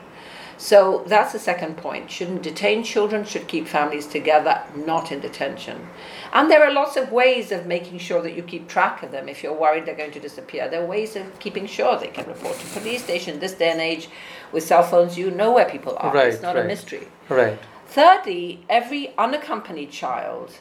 So 0.57 1.05
that's 1.07 1.33
the 1.33 1.39
second 1.39 1.79
point. 1.79 2.11
Shouldn't 2.11 2.43
detain 2.43 2.85
children, 2.85 3.25
should 3.25 3.49
keep 3.49 3.67
families 3.67 4.07
together, 4.07 4.63
not 4.77 5.11
in 5.11 5.21
detention. 5.21 5.89
And 6.35 6.51
there 6.51 6.63
are 6.63 6.71
lots 6.71 6.99
of 6.99 7.11
ways 7.11 7.51
of 7.51 7.65
making 7.65 7.99
sure 7.99 8.21
that 8.21 8.35
you 8.35 8.43
keep 8.43 8.69
track 8.69 9.03
of 9.03 9.11
them 9.11 9.27
if 9.27 9.43
you're 9.43 9.55
worried 9.55 9.87
they're 9.87 9.95
going 9.95 10.13
to 10.13 10.21
disappear. 10.21 10.69
There 10.69 10.83
are 10.83 10.87
ways 10.87 11.17
of 11.17 11.39
keeping 11.41 11.67
sure 11.67 11.99
they 11.99 12.09
can 12.09 12.27
report 12.27 12.59
to 12.59 12.67
police 12.79 13.03
station. 13.03 13.41
This 13.41 13.55
day 13.55 13.71
and 13.71 13.81
age, 13.81 14.11
with 14.53 14.65
cell 14.65 14.83
phones, 14.83 15.17
you 15.17 15.31
know 15.31 15.51
where 15.51 15.69
people 15.69 15.97
are. 15.99 16.13
Right, 16.13 16.29
it's 16.29 16.43
not 16.43 16.57
right. 16.57 16.67
a 16.67 16.69
mystery. 16.69 17.09
Right. 17.31 17.59
Thirdly, 17.87 18.65
every 18.69 19.15
unaccompanied 19.17 19.91
child, 19.91 20.59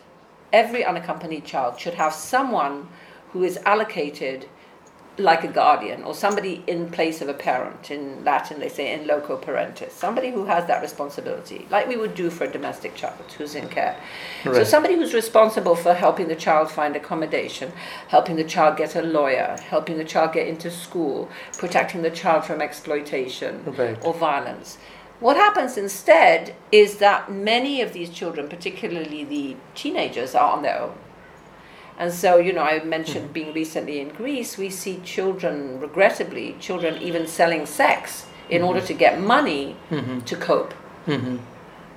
every 0.51 0.83
unaccompanied 0.83 1.45
child 1.45 1.79
should 1.79 1.95
have 1.95 2.13
someone 2.13 2.87
who 3.31 3.43
is 3.43 3.57
allocated 3.65 4.47
like 5.19 5.43
a 5.43 5.47
guardian 5.47 6.03
or 6.03 6.13
somebody 6.13 6.63
in 6.65 6.89
place 6.89 7.21
of 7.21 7.27
a 7.27 7.33
parent. 7.33 7.91
In 7.91 8.23
Latin, 8.23 8.59
they 8.59 8.69
say 8.69 8.93
in 8.93 9.05
loco 9.05 9.37
parentis. 9.37 9.91
Somebody 9.91 10.31
who 10.31 10.45
has 10.45 10.65
that 10.67 10.81
responsibility, 10.81 11.67
like 11.69 11.87
we 11.87 11.97
would 11.97 12.15
do 12.15 12.29
for 12.29 12.45
a 12.45 12.51
domestic 12.51 12.95
child 12.95 13.19
who's 13.37 13.55
in 13.55 13.67
care. 13.67 13.99
Right. 14.45 14.55
So 14.55 14.63
somebody 14.63 14.95
who's 14.95 15.13
responsible 15.13 15.75
for 15.75 15.93
helping 15.93 16.29
the 16.29 16.35
child 16.35 16.71
find 16.71 16.95
accommodation, 16.95 17.71
helping 18.07 18.37
the 18.37 18.43
child 18.43 18.77
get 18.77 18.95
a 18.95 19.01
lawyer, 19.01 19.57
helping 19.69 19.97
the 19.97 20.05
child 20.05 20.33
get 20.33 20.47
into 20.47 20.71
school, 20.71 21.29
protecting 21.57 22.01
the 22.01 22.11
child 22.11 22.45
from 22.45 22.61
exploitation 22.61 23.63
right. 23.77 24.03
or 24.03 24.13
violence. 24.13 24.77
What 25.19 25.35
happens 25.35 25.77
instead 25.77 26.55
is 26.71 26.97
that 26.97 27.31
many 27.31 27.81
of 27.81 27.91
these 27.91 28.09
children, 28.09 28.47
particularly 28.47 29.23
the 29.23 29.57
teenagers, 29.75 30.33
are 30.33 30.51
on 30.51 30.61
their 30.61 30.79
own. 30.81 30.95
And 31.97 32.13
so, 32.13 32.37
you 32.37 32.53
know, 32.53 32.63
I 32.63 32.81
mentioned 32.83 33.25
mm-hmm. 33.25 33.33
being 33.33 33.53
recently 33.53 33.99
in 33.99 34.09
Greece, 34.09 34.57
we 34.57 34.69
see 34.69 35.01
children, 35.03 35.81
regrettably, 35.81 36.55
children 36.59 37.01
even 37.01 37.27
selling 37.27 37.65
sex 37.65 38.25
in 38.49 38.59
mm-hmm. 38.59 38.67
order 38.67 38.81
to 38.81 38.93
get 38.93 39.19
money 39.19 39.75
mm-hmm. 39.89 40.21
to 40.21 40.35
cope. 40.37 40.73
Mm-hmm. 41.05 41.37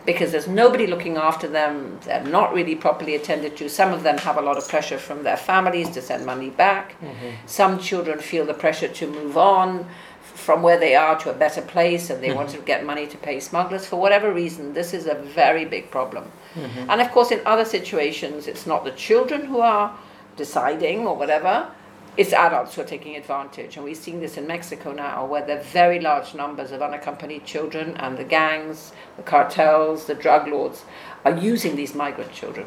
Because 0.05 0.33
there's 0.33 0.49
nobody 0.49 0.88
looking 0.88 1.17
after 1.17 1.47
them, 1.47 2.00
they're 2.05 2.25
not 2.25 2.52
really 2.52 2.75
properly 2.75 3.14
attended 3.14 3.57
to. 3.59 3.69
Some 3.69 3.93
of 3.93 4.02
them 4.02 4.19
have 4.19 4.37
a 4.37 4.43
lot 4.43 4.59
of 4.59 4.67
pressure 4.67 4.99
from 4.99 5.23
their 5.23 5.37
families 5.37 5.91
to 5.91 6.02
send 6.02 6.26
money 6.26 6.50
back. 6.50 7.00
Mm-hmm. 7.00 7.47
Some 7.47 7.79
children 7.79 8.19
feel 8.19 8.45
the 8.45 8.55
pressure 8.55 8.88
to 8.88 9.07
move 9.07 9.38
on 9.38 9.87
from 10.34 10.62
where 10.62 10.78
they 10.78 10.94
are 10.94 11.18
to 11.18 11.30
a 11.30 11.34
better 11.34 11.62
place 11.62 12.10
and 12.10 12.22
they 12.22 12.28
mm-hmm. 12.28 12.36
want 12.36 12.50
to 12.50 12.58
get 12.58 12.84
money 12.84 13.06
to 13.06 13.18
pay 13.18 13.40
smugglers. 13.40 13.86
For 13.86 13.96
whatever 13.96 14.32
reason 14.32 14.72
this 14.72 14.94
is 14.94 15.06
a 15.06 15.14
very 15.14 15.64
big 15.64 15.90
problem. 15.90 16.30
Mm-hmm. 16.54 16.90
and 16.90 17.00
of 17.00 17.10
course 17.12 17.30
in 17.30 17.40
other 17.46 17.64
situations 17.64 18.46
it's 18.46 18.66
not 18.66 18.84
the 18.84 18.90
children 18.90 19.46
who 19.46 19.60
are 19.60 19.96
deciding 20.36 21.06
or 21.06 21.16
whatever. 21.16 21.70
It's 22.14 22.34
adults 22.34 22.74
who 22.74 22.82
are 22.82 22.84
taking 22.84 23.16
advantage. 23.16 23.76
And 23.76 23.86
we've 23.86 23.96
seen 23.96 24.20
this 24.20 24.36
in 24.36 24.46
mexico 24.46 24.92
now 24.92 25.24
where 25.24 25.44
there 25.46 25.58
are 25.58 25.62
very 25.64 26.00
large 26.00 26.34
numbers 26.34 26.72
of 26.72 26.82
unaccompanied 26.82 27.44
children 27.44 27.96
and 27.96 28.18
the 28.18 28.24
gangs 28.24 28.92
the 29.16 29.22
cartels 29.22 30.06
the 30.06 30.14
drug 30.14 30.46
lords 30.48 30.84
are 31.24 31.36
using 31.36 31.76
these 31.76 31.94
migrant 31.94 32.32
children. 32.32 32.66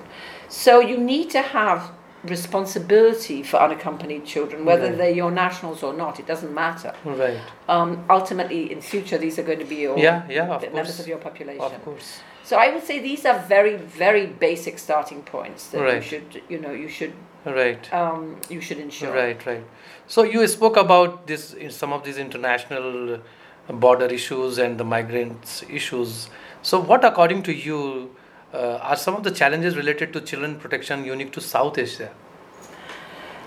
So 0.49 0.79
you 0.79 0.97
need 0.97 1.29
to 1.31 1.41
have 1.41 1.91
responsibility 2.29 3.43
for 3.43 3.57
unaccompanied 3.57 4.25
children, 4.25 4.65
whether 4.65 4.87
right. 4.87 4.97
they're 4.97 5.09
your 5.11 5.31
nationals 5.31 5.83
or 5.83 5.93
not. 5.93 6.19
It 6.19 6.27
doesn't 6.27 6.53
matter. 6.53 6.93
Right. 7.03 7.39
Um, 7.67 8.05
ultimately, 8.09 8.71
in 8.71 8.81
future, 8.81 9.17
these 9.17 9.39
are 9.39 9.43
going 9.43 9.59
to 9.59 9.65
be 9.65 9.77
your 9.77 9.97
yeah, 9.97 10.27
yeah, 10.29 10.47
of 10.49 10.61
members 10.61 10.87
course. 10.87 10.99
of 10.99 11.07
your 11.07 11.17
population. 11.17 11.63
Of 11.63 11.83
course. 11.83 12.19
So 12.43 12.57
I 12.57 12.71
would 12.73 12.83
say 12.83 12.99
these 12.99 13.25
are 13.25 13.39
very, 13.39 13.75
very 13.75 14.27
basic 14.27 14.77
starting 14.77 15.23
points 15.23 15.69
that 15.69 15.81
right. 15.81 15.95
you 15.95 16.01
should, 16.01 16.43
you 16.47 16.59
know, 16.59 16.71
you 16.71 16.89
should. 16.89 17.13
Right. 17.45 17.91
Um, 17.93 18.37
you 18.49 18.61
should 18.61 18.77
ensure. 18.77 19.13
Right. 19.13 19.43
Right. 19.45 19.63
So 20.07 20.23
you 20.23 20.47
spoke 20.47 20.77
about 20.77 21.27
this 21.27 21.53
in 21.53 21.71
some 21.71 21.91
of 21.93 22.03
these 22.03 22.17
international 22.17 23.19
border 23.67 24.05
issues 24.05 24.59
and 24.59 24.77
the 24.77 24.83
migrants 24.83 25.63
issues. 25.69 26.29
So 26.61 26.79
what, 26.79 27.03
according 27.03 27.43
to 27.43 27.53
you? 27.53 28.15
Uh, 28.53 28.79
are 28.81 28.95
some 28.95 29.15
of 29.15 29.23
the 29.23 29.31
challenges 29.31 29.75
related 29.75 30.13
to 30.13 30.21
children 30.21 30.57
protection 30.57 31.05
unique 31.05 31.31
to 31.33 31.41
South 31.41 31.77
Asia? 31.77 32.11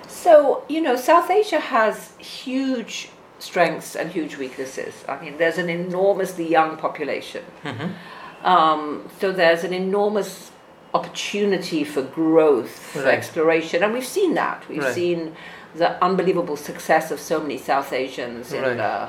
So, 0.07 0.65
you 0.69 0.81
know, 0.81 0.97
South 0.97 1.31
Asia 1.31 1.61
has 1.61 2.17
huge 2.19 3.11
strengths 3.39 3.95
and 3.95 4.11
huge 4.11 4.37
weaknesses. 4.37 5.05
I 5.09 5.21
mean, 5.21 5.39
there's 5.39 5.59
an 5.59 5.71
enormously 5.71 6.49
young 6.49 6.77
population. 6.77 7.45
Mm-hmm. 7.65 8.47
Um, 8.47 9.09
so 9.21 9.33
there's 9.33 9.65
an 9.65 9.73
enormous 9.73 10.51
opportunity 10.95 11.85
for 11.85 12.03
growth, 12.03 12.71
for 12.71 13.03
right. 13.03 13.15
exploration, 13.15 13.83
and 13.83 13.93
we've 13.93 14.07
seen 14.07 14.35
that. 14.35 14.69
We've 14.69 14.83
right. 14.83 14.95
seen 14.95 15.37
the 15.75 16.03
unbelievable 16.03 16.57
success 16.57 17.11
of 17.11 17.21
so 17.21 17.41
many 17.41 17.59
South 17.59 17.93
Asians 17.93 18.53
in 18.53 18.63
right. 18.63 19.09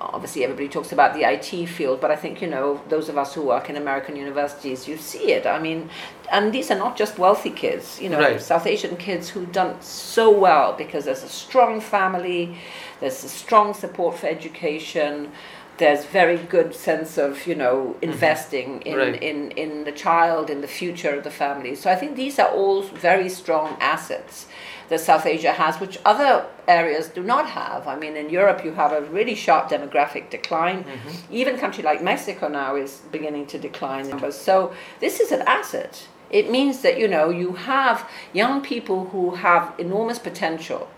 Obviously 0.00 0.44
everybody 0.44 0.68
talks 0.68 0.92
about 0.92 1.14
the 1.14 1.22
IT 1.24 1.66
field, 1.66 2.00
but 2.00 2.10
I 2.10 2.16
think 2.16 2.40
you 2.42 2.48
know 2.48 2.80
those 2.88 3.08
of 3.08 3.18
us 3.18 3.34
who 3.34 3.42
work 3.42 3.70
in 3.70 3.76
American 3.76 4.16
universities, 4.16 4.88
you 4.88 4.96
see 4.96 5.32
it. 5.32 5.46
I 5.46 5.58
mean, 5.58 5.90
and 6.32 6.52
these 6.52 6.70
are 6.70 6.78
not 6.78 6.96
just 6.96 7.18
wealthy 7.18 7.50
kids, 7.50 8.00
you 8.00 8.08
know, 8.08 8.18
Right. 8.18 8.40
South 8.40 8.66
Asian 8.66 8.96
kids 8.96 9.28
who've 9.30 9.52
done 9.52 9.80
so 9.80 10.30
well 10.30 10.72
because 10.72 11.04
there's 11.04 11.22
a 11.22 11.28
strong 11.28 11.80
family, 11.80 12.56
there's 13.00 13.22
a 13.24 13.28
strong 13.28 13.74
support 13.74 14.18
for 14.18 14.26
education. 14.26 15.32
There's 15.76 16.04
very 16.04 16.36
good 16.38 16.72
sense 16.72 17.18
of 17.18 17.46
you 17.48 17.56
know 17.56 17.76
mm-hmm. 17.96 18.12
investing 18.12 18.82
in, 18.82 18.96
Right. 18.96 19.22
in 19.22 19.50
in 19.52 19.84
the 19.84 19.92
child 19.92 20.48
in 20.50 20.60
the 20.60 20.68
future 20.68 21.12
of 21.14 21.24
the 21.24 21.30
family. 21.30 21.74
So 21.74 21.90
I 21.90 21.96
think 21.96 22.14
these 22.16 22.38
are 22.38 22.48
all 22.48 22.82
very 22.82 23.28
strong 23.28 23.76
assets 23.80 24.46
that 24.88 25.00
South 25.00 25.26
Asia 25.26 25.52
has, 25.52 25.80
which 25.80 25.98
other 26.04 26.46
areas 26.68 27.08
do 27.08 27.22
not 27.22 27.48
have. 27.48 27.86
I 27.86 27.96
mean, 27.96 28.16
in 28.16 28.30
Europe, 28.30 28.64
you 28.64 28.72
have 28.72 28.92
a 28.92 29.02
really 29.02 29.34
sharp 29.34 29.68
demographic 29.70 30.30
decline. 30.30 30.84
Mm-hmm. 30.84 31.34
Even 31.34 31.54
a 31.56 31.58
country 31.58 31.82
like 31.82 32.02
Mexico 32.02 32.48
now 32.48 32.76
is 32.76 33.02
beginning 33.10 33.46
to 33.46 33.58
decline 33.58 34.08
numbers. 34.08 34.36
So 34.36 34.74
this 35.00 35.20
is 35.20 35.32
an 35.32 35.42
asset. 35.42 36.08
It 36.30 36.50
means 36.50 36.80
that 36.82 36.98
you 36.98 37.06
know 37.06 37.30
you 37.30 37.52
have 37.52 38.08
young 38.32 38.60
people 38.62 39.06
who 39.06 39.36
have 39.36 39.72
enormous 39.78 40.18
potential. 40.18 40.88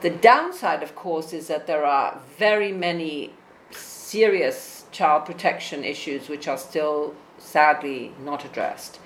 The 0.00 0.10
downside, 0.10 0.82
of 0.82 0.94
course, 0.94 1.32
is 1.32 1.46
that 1.48 1.66
there 1.66 1.84
are 1.84 2.20
very 2.36 2.72
many 2.72 3.32
serious 3.70 4.84
child 4.92 5.24
protection 5.24 5.82
issues 5.82 6.28
which 6.28 6.46
are 6.46 6.58
still 6.58 7.14
sadly 7.38 8.12
not 8.22 8.44
addressed. 8.44 8.98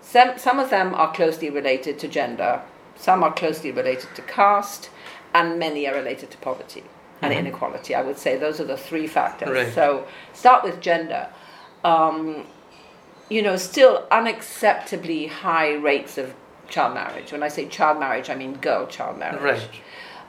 Some, 0.00 0.38
some 0.38 0.58
of 0.58 0.70
them 0.70 0.94
are 0.94 1.12
closely 1.12 1.48
related 1.50 1.98
to 2.00 2.08
gender, 2.08 2.62
some 3.04 3.22
are 3.22 3.34
closely 3.34 3.70
related 3.70 4.08
to 4.14 4.22
caste, 4.22 4.88
and 5.34 5.58
many 5.58 5.86
are 5.86 5.94
related 5.94 6.30
to 6.30 6.38
poverty 6.38 6.82
and 7.20 7.34
inequality. 7.34 7.94
I 7.94 8.00
would 8.00 8.18
say 8.18 8.38
those 8.38 8.60
are 8.60 8.64
the 8.64 8.78
three 8.78 9.06
factors. 9.06 9.50
Right. 9.50 9.74
So, 9.74 10.06
start 10.32 10.64
with 10.64 10.80
gender. 10.80 11.28
Um, 11.84 12.46
you 13.28 13.42
know, 13.42 13.56
still 13.56 14.06
unacceptably 14.10 15.28
high 15.28 15.74
rates 15.74 16.16
of 16.16 16.34
child 16.68 16.94
marriage. 16.94 17.30
When 17.30 17.42
I 17.42 17.48
say 17.48 17.66
child 17.68 18.00
marriage, 18.00 18.30
I 18.30 18.36
mean 18.36 18.54
girl 18.54 18.86
child 18.86 19.18
marriage. 19.18 19.42
Right. 19.42 19.70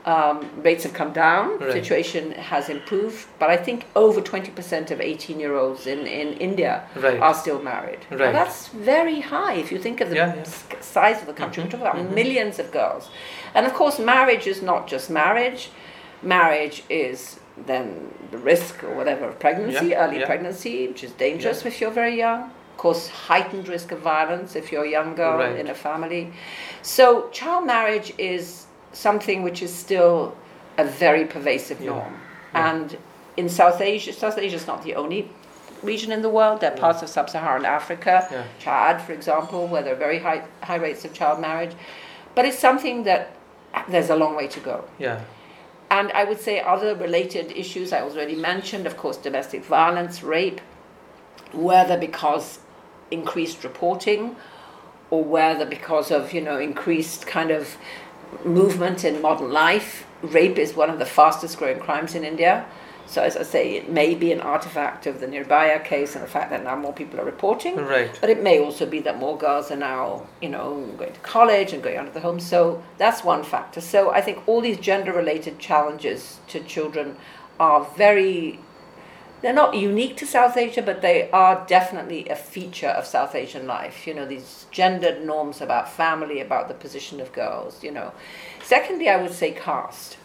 Um, 0.06 0.48
rates 0.62 0.84
have 0.84 0.94
come 0.94 1.14
down, 1.14 1.58
Right. 1.58 1.72
situation 1.72 2.32
has 2.34 2.70
improved, 2.70 3.26
but 3.40 3.50
I 3.50 3.58
think 3.58 3.86
over 3.96 4.22
20% 4.22 4.92
of 4.92 5.02
18 5.02 5.40
year 5.40 5.56
olds 5.56 5.88
in, 5.88 6.06
in 6.06 6.34
India 6.34 6.84
Right. 6.96 7.20
are 7.20 7.34
still 7.34 7.60
married. 7.60 8.00
Now, 8.12 8.18
Right. 8.18 8.32
that's 8.34 8.68
very 8.68 9.22
high 9.22 9.54
if 9.54 9.72
you 9.72 9.80
think 9.80 10.02
of 10.02 10.10
the 10.10 10.16
Yeah, 10.18 10.36
yeah. 10.36 10.44
size 10.80 11.22
of 11.22 11.26
the 11.26 11.34
country. 11.34 11.64
We're 11.64 11.72
talking 11.72 11.88
about 11.88 12.12
millions 12.12 12.60
of 12.60 12.72
girls. 12.72 13.10
And 13.56 13.66
of 13.66 13.74
course, 13.74 13.98
marriage 13.98 14.46
is 14.46 14.62
not 14.62 14.86
just 14.86 15.10
marriage, 15.10 15.72
marriage 16.22 16.84
is 16.88 17.40
then 17.66 18.12
the 18.30 18.38
risk 18.38 18.84
or 18.84 18.92
whatever 18.94 19.26
of 19.30 19.40
pregnancy, 19.40 19.88
Yeah, 19.88 20.06
early 20.06 20.24
pregnancy, 20.24 20.88
which 20.88 21.04
is 21.04 21.14
dangerous 21.14 21.66
if 21.66 21.82
you're 21.82 21.90
very 21.90 22.16
young. 22.16 22.52
Of 22.74 22.78
course, 22.78 23.08
heightened 23.08 23.68
risk 23.70 23.92
of 23.92 24.00
violence 24.00 24.56
if 24.56 24.72
you're 24.72 24.84
a 24.84 24.90
young 24.90 25.16
girl 25.16 25.40
Right. 25.40 25.56
in 25.58 25.68
a 25.68 25.74
family. 25.74 26.32
So, 26.84 27.30
child 27.32 27.66
marriage 27.66 28.14
is 28.20 28.65
something 28.96 29.44
which 29.44 29.62
is 29.62 29.74
still 29.74 30.36
a 30.78 30.84
very 30.86 31.26
pervasive 31.26 31.80
Yeah. 31.82 31.92
norm. 31.92 32.20
And 32.54 32.98
in 33.38 33.50
South 33.50 33.82
Asia, 33.82 34.14
South 34.14 34.38
Asia 34.38 34.56
is 34.56 34.68
not 34.68 34.84
the 34.84 34.96
only 34.96 35.30
region 35.84 36.12
in 36.12 36.22
the 36.22 36.30
world. 36.30 36.62
There 36.62 36.72
are 36.72 36.78
parts 36.78 37.02
of 37.04 37.10
sub-Saharan 37.10 37.66
Africa, 37.66 38.28
Yeah. 38.32 38.44
Chad, 38.60 39.02
for 39.02 39.12
example, 39.12 39.68
where 39.68 39.84
there 39.84 39.94
are 39.94 40.04
very 40.08 40.20
high 40.20 40.44
high 40.64 40.78
rates 40.78 41.04
of 41.06 41.14
child 41.14 41.40
marriage. 41.40 41.74
But 42.34 42.46
it's 42.46 42.58
something 42.60 43.04
that 43.04 43.28
there's 43.90 44.10
a 44.10 44.16
long 44.16 44.36
way 44.36 44.48
to 44.48 44.60
go. 44.60 44.86
Yeah. 44.98 45.20
And 45.92 46.12
I 46.14 46.24
would 46.24 46.42
say 46.42 46.62
other 46.62 46.96
related 46.96 47.52
issues 47.52 47.94
I 47.94 48.02
already 48.02 48.36
mentioned, 48.36 48.88
of 48.88 48.98
course, 48.98 49.18
domestic 49.18 49.64
violence, 49.66 50.24
rape, 50.24 50.60
whether 51.54 51.98
because 51.98 52.60
increased 53.12 53.64
reporting 53.64 54.36
or 55.12 55.24
whether 55.24 55.66
because 55.66 56.10
of, 56.10 56.34
you 56.34 56.42
know, 56.42 56.58
increased 56.58 57.28
kind 57.28 57.52
of 57.52 57.78
movement 58.44 59.04
in 59.04 59.22
modern 59.22 59.52
life. 59.52 60.06
Rape 60.22 60.58
is 60.58 60.76
one 60.76 60.90
of 60.90 61.00
the 61.00 61.06
fastest 61.06 61.58
growing 61.58 61.80
crimes 61.80 62.16
in 62.16 62.24
India. 62.24 62.66
So, 63.08 63.22
as 63.22 63.38
I 63.38 63.44
say, 63.44 63.76
it 63.76 63.90
may 63.90 64.16
be 64.16 64.32
an 64.32 64.42
artifact 64.42 65.06
of 65.06 65.20
the 65.20 65.28
Nirbhaya 65.28 65.84
case 65.84 66.16
and 66.16 66.24
the 66.24 66.28
fact 66.28 66.50
that 66.50 66.64
now 66.64 66.76
more 66.76 66.94
people 66.94 67.20
are 67.20 67.26
reporting. 67.26 67.76
Right. 67.76 68.18
But 68.20 68.32
it 68.32 68.42
may 68.42 68.60
also 68.60 68.86
be 68.88 69.00
that 69.02 69.20
more 69.20 69.38
girls 69.38 69.70
are 69.70 69.76
now, 69.76 70.26
you 70.42 70.50
know, 70.50 70.92
going 70.98 71.14
to 71.14 71.20
college 71.20 71.72
and 71.72 71.84
going 71.84 71.98
out 71.98 72.08
of 72.08 72.16
the 72.16 72.20
home. 72.20 72.40
So 72.40 72.84
that's 72.98 73.24
one 73.24 73.44
factor. 73.44 73.80
So 73.80 74.10
I 74.10 74.22
think 74.22 74.48
all 74.48 74.60
these 74.60 74.80
gender 74.80 75.14
related 75.14 75.60
challenges 75.60 76.40
to 76.48 76.60
children 76.62 77.18
are 77.60 77.86
very, 77.96 78.60
they're 79.46 79.54
not 79.54 79.76
unique 79.76 80.18
to 80.18 80.26
South 80.26 80.58
Asia, 80.58 80.82
but 80.82 81.04
they 81.04 81.30
are 81.30 81.64
definitely 81.68 82.28
a 82.30 82.36
feature 82.36 82.88
of 82.88 83.06
South 83.06 83.36
Asian 83.36 83.68
life. 83.68 84.08
You 84.08 84.16
know, 84.16 84.26
these 84.26 84.66
gendered 84.72 85.24
norms 85.24 85.62
about 85.62 85.88
family, 85.88 86.40
about 86.42 86.68
the 86.68 86.74
position 86.74 87.22
of 87.22 87.32
girls, 87.32 87.84
you 87.84 87.92
know. 87.92 88.12
Secondly, 88.64 89.08
I 89.08 89.18
would 89.18 89.34
say 89.34 89.52
caste. 89.52 90.18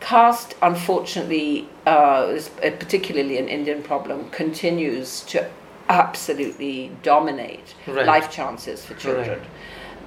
Caste, 0.00 0.54
unfortunately, 0.62 1.68
uh, 1.84 2.32
is 2.34 2.48
particularly 2.48 3.36
an 3.36 3.46
Indian 3.46 3.82
problem, 3.82 4.30
continues 4.30 5.20
to 5.32 5.50
absolutely 5.90 6.92
dominate 7.02 7.74
Right. 7.86 8.06
life 8.06 8.30
chances 8.30 8.82
for 8.86 8.94
children. 8.94 9.42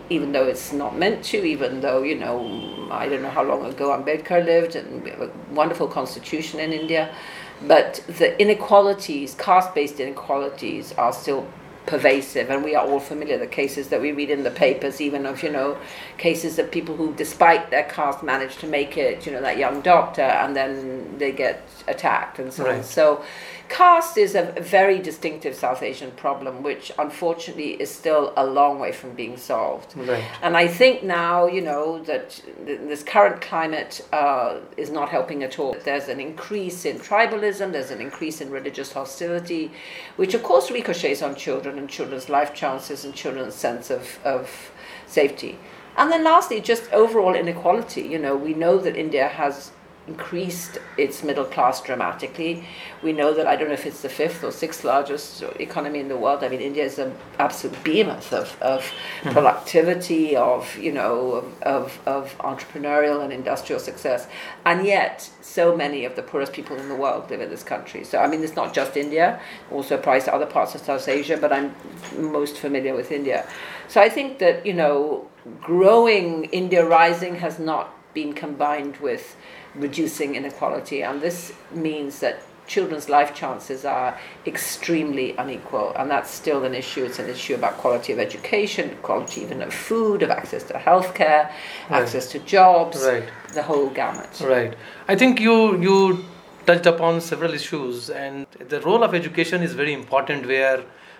Even 0.10 0.32
though 0.32 0.46
it's 0.48 0.74
not 0.74 0.98
meant 0.98 1.24
to, 1.26 1.38
even 1.38 1.82
though, 1.82 2.02
you 2.02 2.16
know, 2.16 2.88
I 2.92 3.08
don't 3.10 3.22
know 3.22 3.30
how 3.30 3.44
long 3.44 3.64
ago 3.66 3.90
Ambedkar 3.90 4.44
lived 4.44 4.76
and 4.76 5.04
we 5.04 5.12
have 5.12 5.22
a 5.22 5.30
wonderful 5.52 5.88
constitution 5.88 6.60
in 6.60 6.74
India, 6.74 7.14
but 7.62 8.04
the 8.08 8.40
inequalities, 8.42 9.36
caste 9.36 9.74
based 9.74 10.00
inequalities, 10.00 10.94
are 10.94 11.14
still 11.14 11.48
pervasive 11.86 12.50
and 12.50 12.64
we 12.64 12.76
are 12.76 12.86
all 12.86 13.00
familiar. 13.00 13.38
The 13.38 13.48
cases 13.48 13.90
that 13.90 14.02
we 14.02 14.12
read 14.12 14.30
in 14.30 14.44
the 14.44 14.52
papers 14.52 15.00
even 15.00 15.26
of 15.26 15.44
you 15.44 15.52
know 15.52 15.78
cases 16.18 16.58
of 16.58 16.72
people 16.72 16.96
who 16.96 17.14
despite 17.14 17.70
their 17.70 17.84
caste 17.84 18.24
manage 18.24 18.58
to 18.58 18.68
make 18.68 18.98
it 18.98 19.26
you 19.26 19.32
know 19.32 19.42
that 19.42 19.58
young 19.58 19.82
doctor 19.82 20.24
and 20.24 20.56
then 20.56 21.18
they 21.18 21.32
get 21.32 21.62
attacked 21.88 22.40
and 22.40 22.52
so 22.52 22.68
on. 22.70 22.84
So 22.84 23.24
caste 23.70 24.18
is 24.18 24.36
a 24.36 24.44
very 24.62 25.00
distinctive 25.00 25.56
south 25.56 25.82
asian 25.84 26.12
problem 26.12 26.64
which 26.64 26.92
unfortunately 27.00 27.72
is 27.82 27.90
still 27.90 28.34
a 28.38 28.46
long 28.46 28.80
way 28.80 28.92
from 28.92 29.12
being 29.14 29.38
solved 29.38 29.96
Right. 29.98 30.24
and 30.42 30.56
I 30.58 30.68
think 30.68 31.04
now, 31.04 31.48
you 31.48 31.62
know, 31.62 32.04
that 32.04 32.42
th- 32.66 32.80
this 32.90 33.04
current 33.04 33.42
climate 33.42 34.02
uh, 34.14 34.60
is 34.78 34.90
not 34.90 35.10
helping 35.10 35.44
at 35.44 35.58
all. 35.60 35.76
There's 35.84 36.08
an 36.10 36.20
increase 36.20 36.86
in 36.86 37.00
tribalism, 37.00 37.72
there's 37.72 37.92
an 37.92 38.02
increase 38.02 38.42
in 38.42 38.50
religious 38.52 38.92
hostility, 38.94 39.72
which 40.16 40.34
of 40.34 40.44
course 40.44 40.70
ricochets 40.72 41.22
on 41.22 41.36
children 41.36 41.78
and 41.78 41.90
children's 41.90 42.30
life 42.30 42.54
chances 42.54 43.06
and 43.06 43.14
children's 43.14 43.56
sense 43.56 43.90
of, 43.90 44.20
of 44.24 44.72
safety. 45.08 45.58
And 45.98 46.12
then 46.12 46.24
lastly, 46.24 46.60
just 46.62 46.92
overall 46.92 47.36
inequality. 47.36 48.02
You 48.02 48.20
know, 48.20 48.36
we 48.36 48.54
know 48.54 48.78
that 48.78 48.96
India 48.96 49.28
has 49.28 49.72
increased 50.08 50.78
its 50.98 51.24
middle 51.24 51.46
class 51.46 51.82
dramatically. 51.82 52.64
We 53.02 53.12
know 53.12 53.34
that 53.34 53.48
I 53.48 53.56
don't 53.56 53.70
know 53.70 53.74
if 53.74 53.86
it's 53.86 54.02
the 54.02 54.10
fifth 54.10 54.44
or 54.44 54.52
sixth 54.52 54.84
largest 54.84 55.42
economy 55.60 56.00
in 56.00 56.10
the 56.10 56.18
world. 56.18 56.44
I 56.44 56.50
mean, 56.50 56.62
India 56.62 56.84
is 56.84 57.00
an 57.00 57.16
absolute 57.40 57.84
behemoth 57.84 58.32
of, 58.32 58.56
of 58.62 58.86
hmm. 59.24 59.30
productivity, 59.30 60.36
of 60.36 60.78
you 60.78 60.92
know, 60.92 61.32
of, 61.32 61.64
of, 61.64 62.00
of 62.06 62.38
entrepreneurial 62.40 63.24
and 63.24 63.34
industrial 63.34 63.80
success, 63.80 64.28
and 64.66 64.86
yet 64.86 65.30
so 65.42 65.76
many 65.76 66.06
of 66.06 66.16
the 66.16 66.22
poorest 66.22 66.54
people 66.54 66.78
in 66.78 66.88
the 66.88 66.96
world 66.96 67.30
live 67.32 67.42
in 67.42 67.50
this 67.50 67.64
country. 67.64 68.04
So 68.04 68.20
I 68.20 68.28
mean, 68.28 68.44
it's 68.44 68.56
not 68.56 68.74
just 68.74 68.96
India; 68.96 69.40
also 69.72 69.96
applies 69.96 70.26
to 70.26 70.34
other 70.34 70.46
parts 70.46 70.76
of 70.76 70.82
South 70.82 71.08
Asia, 71.08 71.38
but 71.38 71.52
I'm 71.52 71.74
most 72.16 72.58
familiar 72.58 72.96
with 72.96 73.12
India. 73.12 73.48
So 73.88 74.02
I 74.02 74.10
think 74.10 74.38
that 74.38 74.66
you 74.66 74.74
know, 74.74 75.28
growing 75.62 76.46
India 76.46 76.86
rising 76.86 77.36
has 77.36 77.58
not 77.58 77.92
been 78.14 78.34
combined 78.34 78.98
with 78.98 79.36
reducing 79.78 80.36
inequality, 80.36 81.02
and 81.04 81.22
this 81.22 81.54
means 81.72 82.20
that 82.20 82.42
children's 82.68 83.10
life 83.10 83.36
chances 83.36 83.86
are 83.86 84.18
extremely 84.48 85.36
unequal, 85.38 85.94
and 85.98 86.10
that's 86.10 86.32
still 86.32 86.64
an 86.64 86.74
issue. 86.74 87.04
It's 87.06 87.20
an 87.20 87.30
issue 87.30 87.54
about 87.54 87.78
quality 87.78 88.12
of 88.14 88.18
education, 88.20 88.98
quality 89.04 89.42
even 89.42 89.62
of 89.62 89.72
food, 89.74 90.24
of 90.24 90.32
access 90.32 90.64
to 90.64 90.74
healthcare, 90.74 91.52
Right. 91.90 92.02
access 92.02 92.28
to 92.32 92.40
jobs, 92.40 93.04
Right. 93.06 93.26
the 93.54 93.62
whole 93.64 93.90
gamut. 93.90 94.42
Right. 94.42 94.74
I 95.08 95.16
think 95.16 95.40
you 95.40 95.78
you 95.80 96.26
touched 96.66 96.88
upon 96.88 97.22
several 97.22 97.54
issues, 97.54 98.10
and 98.10 98.48
the 98.74 98.80
role 98.82 99.04
of 99.04 99.14
education 99.14 99.62
is 99.62 99.74
very 99.74 99.94
important, 99.94 100.48
where 100.48 100.80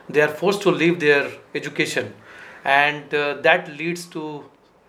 they 0.10 0.22
are 0.22 0.34
forced 0.42 0.62
to 0.64 0.72
leave 0.72 1.00
their 1.00 1.26
education, 1.54 2.14
and 2.64 3.14
uh, 3.14 3.36
that 3.48 3.68
leads 3.78 4.06
to 4.16 4.24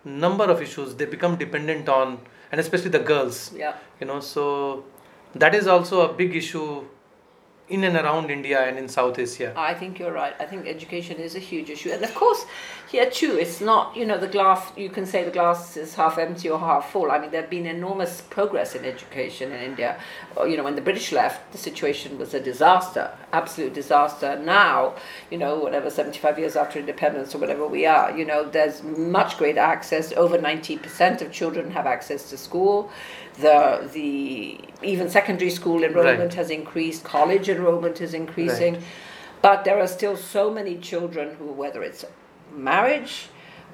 number 0.04 0.44
of 0.44 0.62
issues. 0.62 0.94
They 0.94 1.04
become 1.04 1.36
dependent 1.36 1.88
on, 1.90 2.18
and 2.50 2.60
especially 2.60 2.90
the 2.90 2.98
girls. 2.98 3.52
Yeah. 3.54 3.76
You 4.00 4.06
know, 4.06 4.20
so 4.20 4.84
that 5.34 5.54
is 5.54 5.66
also 5.66 6.08
a 6.08 6.12
big 6.12 6.34
issue 6.34 6.84
in 7.68 7.82
and 7.82 7.96
around 7.96 8.30
India 8.30 8.60
and 8.60 8.78
in 8.78 8.88
South 8.88 9.18
Asia. 9.18 9.52
I 9.56 9.74
think 9.74 9.98
you're 9.98 10.12
right. 10.12 10.34
I 10.38 10.44
think 10.44 10.66
education 10.66 11.16
is 11.16 11.34
a 11.34 11.40
huge 11.40 11.68
issue. 11.68 11.90
And 11.90 12.02
of 12.04 12.14
course, 12.14 12.46
here 12.88 13.10
too, 13.10 13.36
it's 13.36 13.60
not, 13.60 13.96
you 13.96 14.06
know, 14.06 14.18
the 14.18 14.28
glass, 14.28 14.70
you 14.76 14.88
can 14.88 15.04
say 15.04 15.24
the 15.24 15.32
glass 15.32 15.76
is 15.76 15.94
half 15.94 16.16
empty 16.16 16.48
or 16.48 16.60
half 16.60 16.92
full. 16.92 17.10
I 17.10 17.18
mean, 17.18 17.32
there 17.32 17.40
had 17.40 17.50
been 17.50 17.66
enormous 17.66 18.20
progress 18.20 18.76
in 18.76 18.84
education 18.84 19.50
in 19.50 19.60
India. 19.60 20.00
Uh, 20.38 20.44
you 20.44 20.56
know, 20.56 20.62
when 20.62 20.76
the 20.76 20.80
British 20.80 21.10
left, 21.10 21.50
the 21.50 21.58
situation 21.58 22.18
was 22.18 22.34
a 22.34 22.40
disaster, 22.40 23.10
absolute 23.32 23.74
disaster. 23.74 24.38
Now, 24.38 24.94
you 25.32 25.38
know, 25.38 25.58
whatever, 25.58 25.90
75 25.90 26.38
years 26.38 26.54
after 26.54 26.78
independence 26.78 27.34
or 27.34 27.38
whatever 27.38 27.66
we 27.66 27.84
are, 27.84 28.16
you 28.16 28.24
know, 28.24 28.48
there's 28.48 28.84
much 28.84 29.38
greater 29.38 29.60
access. 29.60 30.12
Over 30.12 30.38
90% 30.38 31.20
of 31.20 31.32
children 31.32 31.72
have 31.72 31.86
access 31.86 32.30
to 32.30 32.38
school 32.38 32.92
the 33.40 33.88
the 33.92 34.58
even 34.82 35.08
secondary 35.10 35.50
school 35.50 35.82
enrollment 35.84 36.18
Right. 36.20 36.34
has 36.34 36.50
increased, 36.50 37.04
college 37.04 37.48
enrollment 37.48 38.00
is 38.00 38.14
increasing, 38.14 38.74
Right. 38.74 38.82
but 39.42 39.64
there 39.64 39.78
are 39.78 39.86
still 39.86 40.16
so 40.16 40.50
many 40.50 40.76
children 40.76 41.36
who, 41.38 41.46
whether 41.46 41.82
it's 41.82 42.04
marriage, 42.54 43.28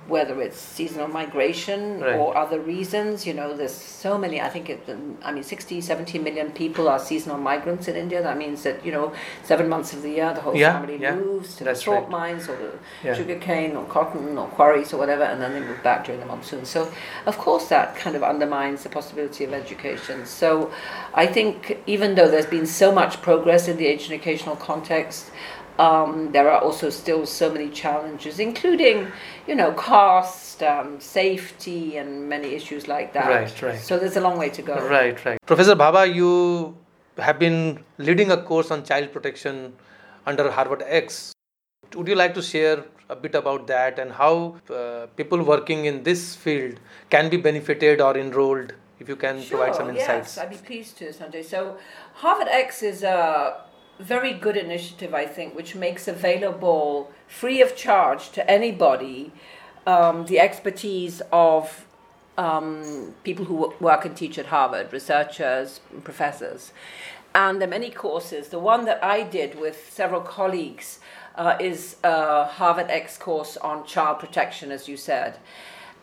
whether 0.08 0.40
it's 0.42 0.58
seasonal 0.58 1.06
migration 1.08 2.00
Right. 2.00 2.16
or 2.16 2.36
other 2.36 2.58
reasons, 2.58 3.24
you 3.26 3.32
know, 3.34 3.54
there's 3.56 3.72
so 3.74 4.18
many. 4.18 4.40
I 4.40 4.48
think 4.48 4.68
it, 4.68 4.80
I 5.24 5.30
mean, 5.32 5.44
60, 5.44 5.80
70 5.80 6.18
million 6.18 6.50
people 6.50 6.88
are 6.88 6.98
seasonal 6.98 7.38
migrants 7.38 7.86
in 7.86 7.94
India. 7.96 8.20
That 8.22 8.36
means 8.36 8.62
that, 8.64 8.84
you 8.84 8.90
know, 8.90 9.12
seven 9.44 9.68
months 9.68 9.92
of 9.92 10.02
the 10.02 10.10
year, 10.10 10.32
the 10.34 10.40
whole 10.40 10.56
Yeah, 10.56 10.72
family 10.72 10.96
yeah, 11.00 11.14
moves 11.14 11.54
to 11.56 11.64
that's 11.64 11.78
the 11.80 11.84
salt 11.84 12.00
right. 12.02 12.10
mines 12.10 12.48
or 12.48 12.56
the 12.56 12.72
Yeah. 13.04 13.14
sugar 13.14 13.36
cane 13.36 13.76
or 13.76 13.84
cotton 13.84 14.36
or 14.36 14.48
quarries 14.48 14.92
or 14.92 14.96
whatever, 14.96 15.22
and 15.22 15.40
then 15.40 15.52
they 15.52 15.60
move 15.60 15.82
back 15.84 16.04
during 16.04 16.20
the 16.20 16.26
monsoon. 16.26 16.64
So, 16.64 16.88
of 17.26 17.38
course, 17.38 17.68
that 17.68 17.94
kind 17.96 18.16
of 18.16 18.22
undermines 18.24 18.82
the 18.82 18.88
possibility 18.88 19.44
of 19.44 19.52
education. 19.52 20.26
So, 20.26 20.70
I 21.14 21.26
think 21.26 21.78
even 21.86 22.16
though 22.16 22.28
there's 22.28 22.46
been 22.46 22.66
so 22.66 22.90
much 22.92 23.22
progress 23.22 23.68
in 23.68 23.76
the 23.76 23.88
educational 23.88 24.56
context, 24.56 25.30
um, 25.82 26.30
there 26.32 26.48
are 26.50 26.60
also 26.60 26.90
still 26.90 27.26
so 27.26 27.52
many 27.52 27.68
challenges, 27.68 28.38
including, 28.38 29.08
you 29.48 29.54
know, 29.54 29.72
cost, 29.72 30.62
um, 30.62 31.00
safety, 31.00 31.96
and 31.96 32.28
many 32.28 32.54
issues 32.58 32.86
like 32.86 33.12
that. 33.14 33.28
Right, 33.28 33.62
right. 33.62 33.80
So 33.80 33.98
there's 33.98 34.16
a 34.16 34.20
long 34.20 34.38
way 34.38 34.50
to 34.50 34.62
go. 34.62 34.74
Right, 34.88 35.24
right. 35.24 35.38
Professor 35.44 35.74
Bhabha, 35.74 36.02
you 36.14 36.76
have 37.18 37.38
been 37.38 37.80
leading 37.98 38.30
a 38.30 38.36
course 38.36 38.70
on 38.70 38.84
child 38.84 39.12
protection 39.12 39.72
under 40.24 40.50
Harvard 40.50 40.84
X. 40.86 41.32
Would 41.96 42.06
you 42.06 42.14
like 42.14 42.34
to 42.34 42.42
share 42.42 42.84
a 43.08 43.16
bit 43.16 43.34
about 43.34 43.66
that 43.66 43.98
and 43.98 44.12
how 44.12 44.56
uh, 44.70 45.06
people 45.16 45.42
working 45.42 45.86
in 45.86 46.04
this 46.04 46.36
field 46.36 46.78
can 47.10 47.28
be 47.28 47.36
benefited 47.36 48.00
or 48.00 48.16
enrolled? 48.16 48.72
If 49.00 49.08
you 49.08 49.16
can 49.16 49.42
provide 49.44 49.74
some 49.74 49.90
insights. 49.90 50.36
Yes, 50.36 50.38
I'd 50.38 50.50
be 50.50 50.56
pleased 50.56 50.96
to, 50.98 51.06
Sanjay. 51.06 51.44
So, 51.44 51.76
Harvard 52.14 52.46
X 52.46 52.84
is 52.84 53.02
a 53.02 53.64
very 53.98 54.32
good 54.32 54.56
initiative, 54.56 55.14
I 55.14 55.26
think, 55.26 55.54
which 55.54 55.74
makes 55.74 56.08
available 56.08 57.10
free 57.28 57.60
of 57.60 57.76
charge 57.76 58.30
to 58.32 58.50
anybody 58.50 59.32
um, 59.86 60.26
the 60.26 60.38
expertise 60.38 61.22
of 61.32 61.86
um, 62.38 63.14
people 63.24 63.44
who 63.44 63.74
work 63.80 64.04
and 64.04 64.16
teach 64.16 64.38
at 64.38 64.46
Harvard, 64.46 64.92
researchers, 64.92 65.80
professors. 66.02 66.72
And 67.34 67.60
there 67.60 67.68
are 67.68 67.70
many 67.70 67.90
courses. 67.90 68.48
The 68.48 68.58
one 68.58 68.84
that 68.84 69.02
I 69.02 69.22
did 69.22 69.58
with 69.58 69.90
several 69.90 70.20
colleagues 70.20 70.98
uh, 71.34 71.56
is 71.58 71.96
a 72.04 72.44
Harvard 72.44 72.90
X 72.90 73.16
course 73.16 73.56
on 73.56 73.86
child 73.86 74.18
protection, 74.18 74.70
as 74.70 74.88
you 74.88 74.96
said. 74.96 75.38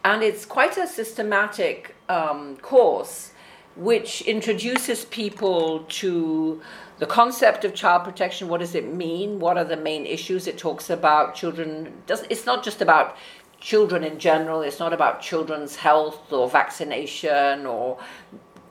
And 0.04 0.23
it's 0.23 0.45
quite 0.45 0.78
a 0.78 0.88
systematic 0.88 1.95
um, 2.08 2.58
course 2.58 3.32
which 3.75 4.21
introduces 4.21 5.06
people 5.06 5.86
to 5.88 6.62
the 7.00 7.06
concept 7.06 7.66
of 7.66 7.74
child 7.74 8.04
protection. 8.04 8.50
What 8.50 8.60
does 8.60 8.76
it 8.76 8.94
mean? 8.94 9.40
What 9.40 9.58
are 9.58 9.64
the 9.64 9.78
main 9.78 10.06
issues? 10.06 10.48
It 10.48 10.58
talks 10.58 10.90
about 10.90 11.34
children. 11.34 11.94
Does, 12.06 12.24
it's 12.30 12.46
not 12.46 12.64
just 12.64 12.82
about 12.82 13.16
children 13.60 14.04
in 14.04 14.20
general, 14.20 14.62
it's 14.62 14.80
not 14.80 14.94
about 14.94 15.22
children's 15.22 15.76
health 15.76 16.32
or 16.32 16.50
vaccination 16.50 17.66
or 17.66 17.98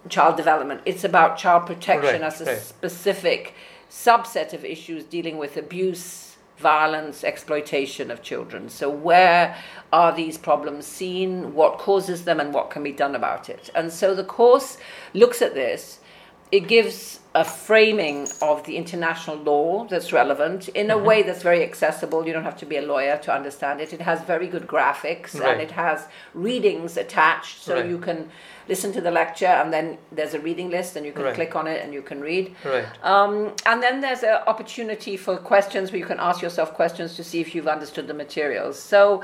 child 0.08 0.36
development. 0.36 0.80
It's 0.86 1.04
about 1.04 1.36
child 1.36 1.66
protection 1.66 2.22
Right, 2.22 2.22
as 2.22 2.40
a 2.40 2.44
right. 2.46 2.58
specific 2.58 3.54
subset 3.90 4.52
of 4.52 4.64
issues 4.64 5.04
dealing 5.04 5.38
with 5.38 5.56
abuse, 5.56 6.36
violence, 6.58 7.24
exploitation 7.24 8.10
of 8.10 8.22
children. 8.22 8.68
So, 8.68 8.88
where 8.88 9.56
are 9.92 10.14
these 10.14 10.38
problems 10.38 10.86
seen? 10.86 11.54
What 11.54 11.78
causes 11.78 12.24
them, 12.24 12.40
and 12.40 12.52
what 12.52 12.70
can 12.70 12.82
be 12.82 12.92
done 12.92 13.14
about 13.14 13.48
it? 13.48 13.70
And 13.74 13.92
so, 13.92 14.14
the 14.14 14.24
course 14.24 14.78
looks 15.14 15.42
at 15.42 15.54
this. 15.54 16.00
It 16.50 16.66
gives 16.66 17.20
a 17.38 17.44
framing 17.44 18.26
of 18.42 18.56
the 18.64 18.76
international 18.82 19.36
law 19.36 19.86
that's 19.90 20.12
relevant 20.12 20.60
in 20.80 20.90
a 20.90 20.94
Mm-hmm. 20.96 21.06
way 21.10 21.18
that's 21.22 21.44
very 21.50 21.62
accessible. 21.70 22.26
You 22.26 22.32
don't 22.36 22.48
have 22.50 22.58
to 22.64 22.66
be 22.66 22.76
a 22.78 22.82
lawyer 22.94 23.16
to 23.26 23.30
understand 23.40 23.80
it. 23.80 23.92
It 23.92 24.00
has 24.10 24.18
very 24.34 24.48
good 24.54 24.66
graphics 24.74 25.30
Right. 25.38 25.50
and 25.52 25.60
it 25.66 25.70
has 25.84 25.98
readings 26.34 26.96
attached, 27.04 27.56
so 27.66 27.74
Right. 27.76 27.86
you 27.92 27.98
can 27.98 28.18
listen 28.72 28.90
to 28.92 29.00
the 29.00 29.10
lecture 29.22 29.46
and 29.60 29.68
then 29.72 29.86
there's 30.16 30.34
a 30.34 30.40
reading 30.48 30.68
list 30.76 30.90
and 30.96 31.06
you 31.06 31.12
can 31.12 31.24
Right. 31.24 31.34
click 31.40 31.52
on 31.60 31.66
it 31.74 31.78
and 31.82 31.94
you 31.96 32.02
can 32.10 32.20
read. 32.30 32.46
Right. 32.74 32.84
Um, 33.12 33.34
and 33.70 33.78
then 33.84 34.00
there's 34.04 34.22
an 34.32 34.38
opportunity 34.52 35.16
for 35.16 35.34
questions 35.52 35.84
where 35.90 36.00
you 36.02 36.08
can 36.12 36.20
ask 36.28 36.38
yourself 36.46 36.68
questions 36.74 37.10
to 37.18 37.22
see 37.30 37.40
if 37.44 37.48
you've 37.54 37.68
understood 37.76 38.06
the 38.12 38.18
materials. 38.24 38.76
So 38.92 39.22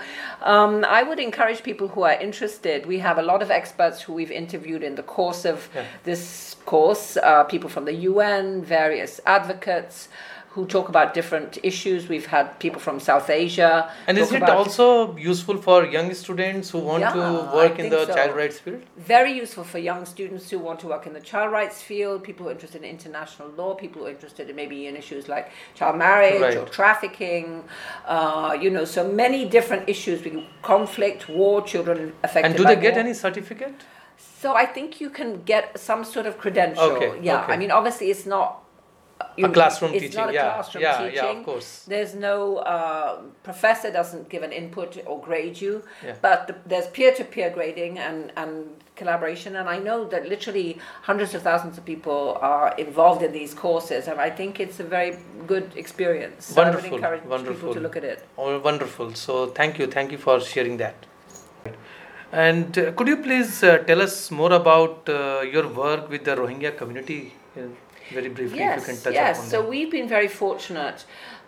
um, 0.53 0.72
I 0.98 1.03
would 1.03 1.20
encourage 1.29 1.61
people 1.70 1.88
who 1.94 2.03
are 2.11 2.18
interested. 2.29 2.87
We 2.87 2.98
have 3.09 3.18
a 3.18 3.22
lot 3.33 3.40
of 3.42 3.50
experts 3.50 3.96
who 4.05 4.12
we've 4.18 4.31
interviewed 4.44 4.83
in 4.88 4.94
the 4.94 5.03
course 5.16 5.44
of 5.53 5.57
Yeah. 5.74 5.83
this 6.05 6.22
course, 6.64 7.18
uh, 7.22 7.44
people 7.44 7.68
from 7.68 7.85
the 7.85 7.92
UN, 8.11 8.47
various 8.79 9.12
advocates. 9.38 10.09
Who 10.57 10.64
talk 10.67 10.88
about 10.88 11.09
different 11.19 11.59
issues? 11.71 12.01
We've 12.14 12.27
had 12.37 12.45
people 12.64 12.81
from 12.87 12.97
South 13.01 13.29
Asia. 13.45 13.90
And 14.07 14.17
is 14.25 14.31
it 14.38 14.45
also 14.59 15.17
useful 15.33 15.57
for 15.67 15.79
young 15.97 16.14
students 16.14 16.67
who 16.73 16.79
want 16.90 17.01
Yeah, 17.01 17.14
to 17.17 17.25
work 17.61 17.75
in 17.83 17.87
the 17.95 18.03
so. 18.07 18.14
child 18.17 18.33
rights 18.40 18.59
field? 18.64 18.83
very 19.14 19.33
useful 19.45 19.64
for 19.73 19.81
young 19.90 20.03
students 20.14 20.45
who 20.51 20.59
want 20.69 20.79
to 20.85 20.87
work 20.95 21.05
in 21.09 21.12
the 21.19 21.25
child 21.31 21.51
rights 21.59 21.79
field, 21.88 22.17
people 22.29 22.43
who 22.45 22.51
are 22.51 22.57
interested 22.59 22.81
in 22.85 22.88
international 22.99 23.49
law, 23.61 23.71
people 23.85 23.99
who 24.03 24.07
are 24.09 24.14
interested 24.19 24.45
in 24.51 24.55
maybe 24.62 24.79
in 24.90 24.95
issues 25.03 25.25
like 25.35 25.47
child 25.79 25.97
marriage 26.07 26.55
or 26.61 26.67
trafficking, 26.81 27.45
uh, 28.14 28.53
you 28.64 28.71
know, 28.77 28.85
so 28.99 29.03
many 29.25 29.40
different 29.57 29.83
issues, 29.95 30.19
conflict, 30.73 31.21
war, 31.38 31.55
children 31.73 31.99
affected 32.27 32.47
And 32.47 32.53
do 32.61 32.62
they 32.71 32.77
get 32.87 32.93
war. 32.95 33.01
any 33.07 33.14
certificate? 33.27 33.75
So 34.16 34.55
I 34.55 34.66
think 34.66 35.00
you 35.00 35.11
can 35.11 35.42
get 35.44 35.79
some 35.79 36.05
sort 36.05 36.27
of 36.27 36.38
credential. 36.38 36.85
Okay, 36.85 37.18
Yeah, 37.22 37.42
okay. 37.44 37.53
I 37.55 37.57
mean, 37.57 37.70
obviously 37.70 38.11
it's 38.11 38.27
not. 38.27 38.61
A 39.38 39.48
classroom 39.48 39.92
it's 39.94 40.03
teaching, 40.03 40.16
not 40.20 40.31
a 40.31 40.33
yeah, 40.35 40.55
classroom 40.55 40.83
yeah, 40.83 40.98
teaching. 40.98 41.14
yeah, 41.14 41.38
of 41.38 41.44
course. 41.44 41.85
There's 41.88 42.14
no 42.14 42.59
uh, 42.59 43.22
professor 43.42 43.90
doesn't 43.90 44.29
give 44.29 44.42
an 44.42 44.53
input 44.53 44.98
or 45.07 45.20
grade 45.20 45.61
you, 45.61 45.83
Yeah. 46.05 46.14
but 46.20 46.46
the, 46.48 46.55
there's 46.66 46.88
peer-to-peer 46.88 47.50
grading 47.50 47.98
and, 47.98 48.33
and 48.37 48.66
collaboration. 48.96 49.57
And 49.57 49.68
I 49.68 49.79
know 49.79 50.05
that 50.09 50.29
literally 50.29 50.79
hundreds 51.03 51.33
of 51.35 51.42
thousands 51.42 51.79
of 51.79 51.85
people 51.85 52.38
are 52.40 52.74
involved 52.77 53.22
in 53.22 53.33
these 53.33 53.55
courses, 53.55 54.09
and 54.09 54.20
I 54.20 54.31
think 54.31 54.61
it's 54.61 54.79
a 54.81 54.85
very 54.85 55.16
good 55.46 55.72
experience. 55.77 56.46
So 56.46 56.61
I 56.61 56.64
Wonderful, 56.66 56.90
would 56.90 56.96
encourage 56.98 57.24
wonderful. 57.24 57.55
people 57.55 57.74
to 57.74 57.81
look 57.81 57.96
at 57.96 58.05
it. 58.05 58.27
Oh, 58.37 58.59
wonderful. 58.59 59.14
So 59.14 59.46
thank 59.46 59.79
you, 59.79 59.87
thank 59.87 60.12
you 60.12 60.18
for 60.18 60.40
sharing 60.40 60.77
that. 60.79 60.94
And 62.35 62.77
uh, 62.77 62.90
could 62.92 63.07
you 63.07 63.18
please 63.18 63.62
uh, 63.62 63.79
tell 63.79 64.03
us 64.03 64.33
more 64.33 64.53
about 64.53 65.09
uh, 65.09 65.42
your 65.42 65.68
work 65.68 66.11
with 66.11 66.25
the 66.25 66.35
Rohingya 66.35 66.77
community? 66.77 67.33
uh, 67.57 67.61
very 68.12 68.29
briefly, 68.29 68.59
if 68.59 68.81
you 68.81 68.87
can 68.87 69.01
touch 69.01 69.14
yes. 69.14 69.38
upon 69.38 69.51
So 69.51 69.62
that. 69.62 69.70
we've 69.70 69.90
been 69.90 70.09
very 70.09 70.27
fortunate, 70.27 71.05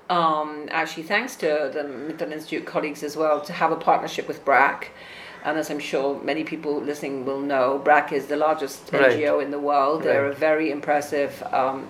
um, 0.09 0.69
actually, 0.71 1.03
thanks 1.03 1.35
to 1.37 1.71
the 1.75 1.83
Mittal 1.83 2.31
Institute 2.31 2.65
colleagues 2.65 3.03
as 3.03 3.17
well, 3.17 3.41
to 3.41 3.53
have 3.53 3.73
a 3.73 3.77
partnership 3.77 4.29
with 4.29 4.45
BRAC. 4.45 4.89
And 5.45 5.59
as 5.59 5.71
I'm 5.71 5.81
sure 5.81 6.23
many 6.23 6.45
people 6.45 6.81
listening 6.81 7.25
will 7.25 7.41
know, 7.41 7.81
BRAC 7.85 8.13
is 8.13 8.27
the 8.27 8.37
largest 8.37 8.93
Right. 8.93 9.19
NGO 9.19 9.43
in 9.43 9.51
the 9.51 9.59
world. 9.59 10.05
They're 10.05 10.27
a 10.27 10.35
very 10.35 10.71
impressive, 10.71 11.43
um, 11.53 11.89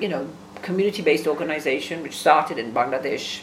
you 0.00 0.08
know, 0.08 0.28
community-based 0.62 1.28
organization 1.28 2.02
which 2.02 2.16
started 2.16 2.58
in 2.58 2.72
Bangladesh 2.72 3.42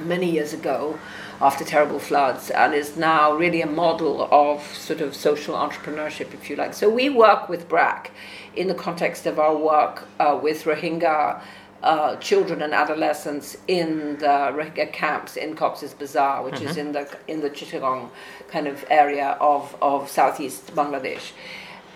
many 0.00 0.30
years 0.30 0.54
ago 0.54 0.98
after 1.40 1.64
terrible 1.64 1.98
floods 1.98 2.50
and 2.50 2.74
is 2.74 2.96
now 2.96 3.32
really 3.34 3.60
a 3.60 3.66
model 3.66 4.28
of 4.30 4.62
sort 4.74 5.00
of 5.00 5.14
social 5.14 5.54
entrepreneurship, 5.54 6.32
if 6.32 6.48
you 6.48 6.56
like. 6.56 6.74
So 6.74 6.88
we 6.88 7.08
work 7.08 7.48
with 7.48 7.68
BRAC 7.68 8.10
in 8.54 8.68
the 8.68 8.74
context 8.74 9.26
of 9.26 9.38
our 9.38 9.56
work 9.56 10.04
uh, 10.18 10.38
with 10.42 10.64
Rohingya 10.64 11.42
uh, 11.82 12.16
children 12.16 12.62
and 12.62 12.72
adolescents 12.72 13.56
in 13.68 14.16
the 14.18 14.26
Rohingya 14.26 14.92
camps 14.92 15.36
in 15.36 15.54
Cox's 15.54 15.92
Bazar, 15.92 16.42
which 16.42 16.60
is 16.60 16.76
in 16.76 16.92
the 16.92 17.06
in 17.28 17.40
the 17.40 17.50
Chittagong 17.50 18.08
kind 18.48 18.66
of 18.66 18.84
area 18.88 19.36
of, 19.40 19.76
of 19.82 20.08
southeast 20.08 20.74
Bangladesh. 20.74 21.32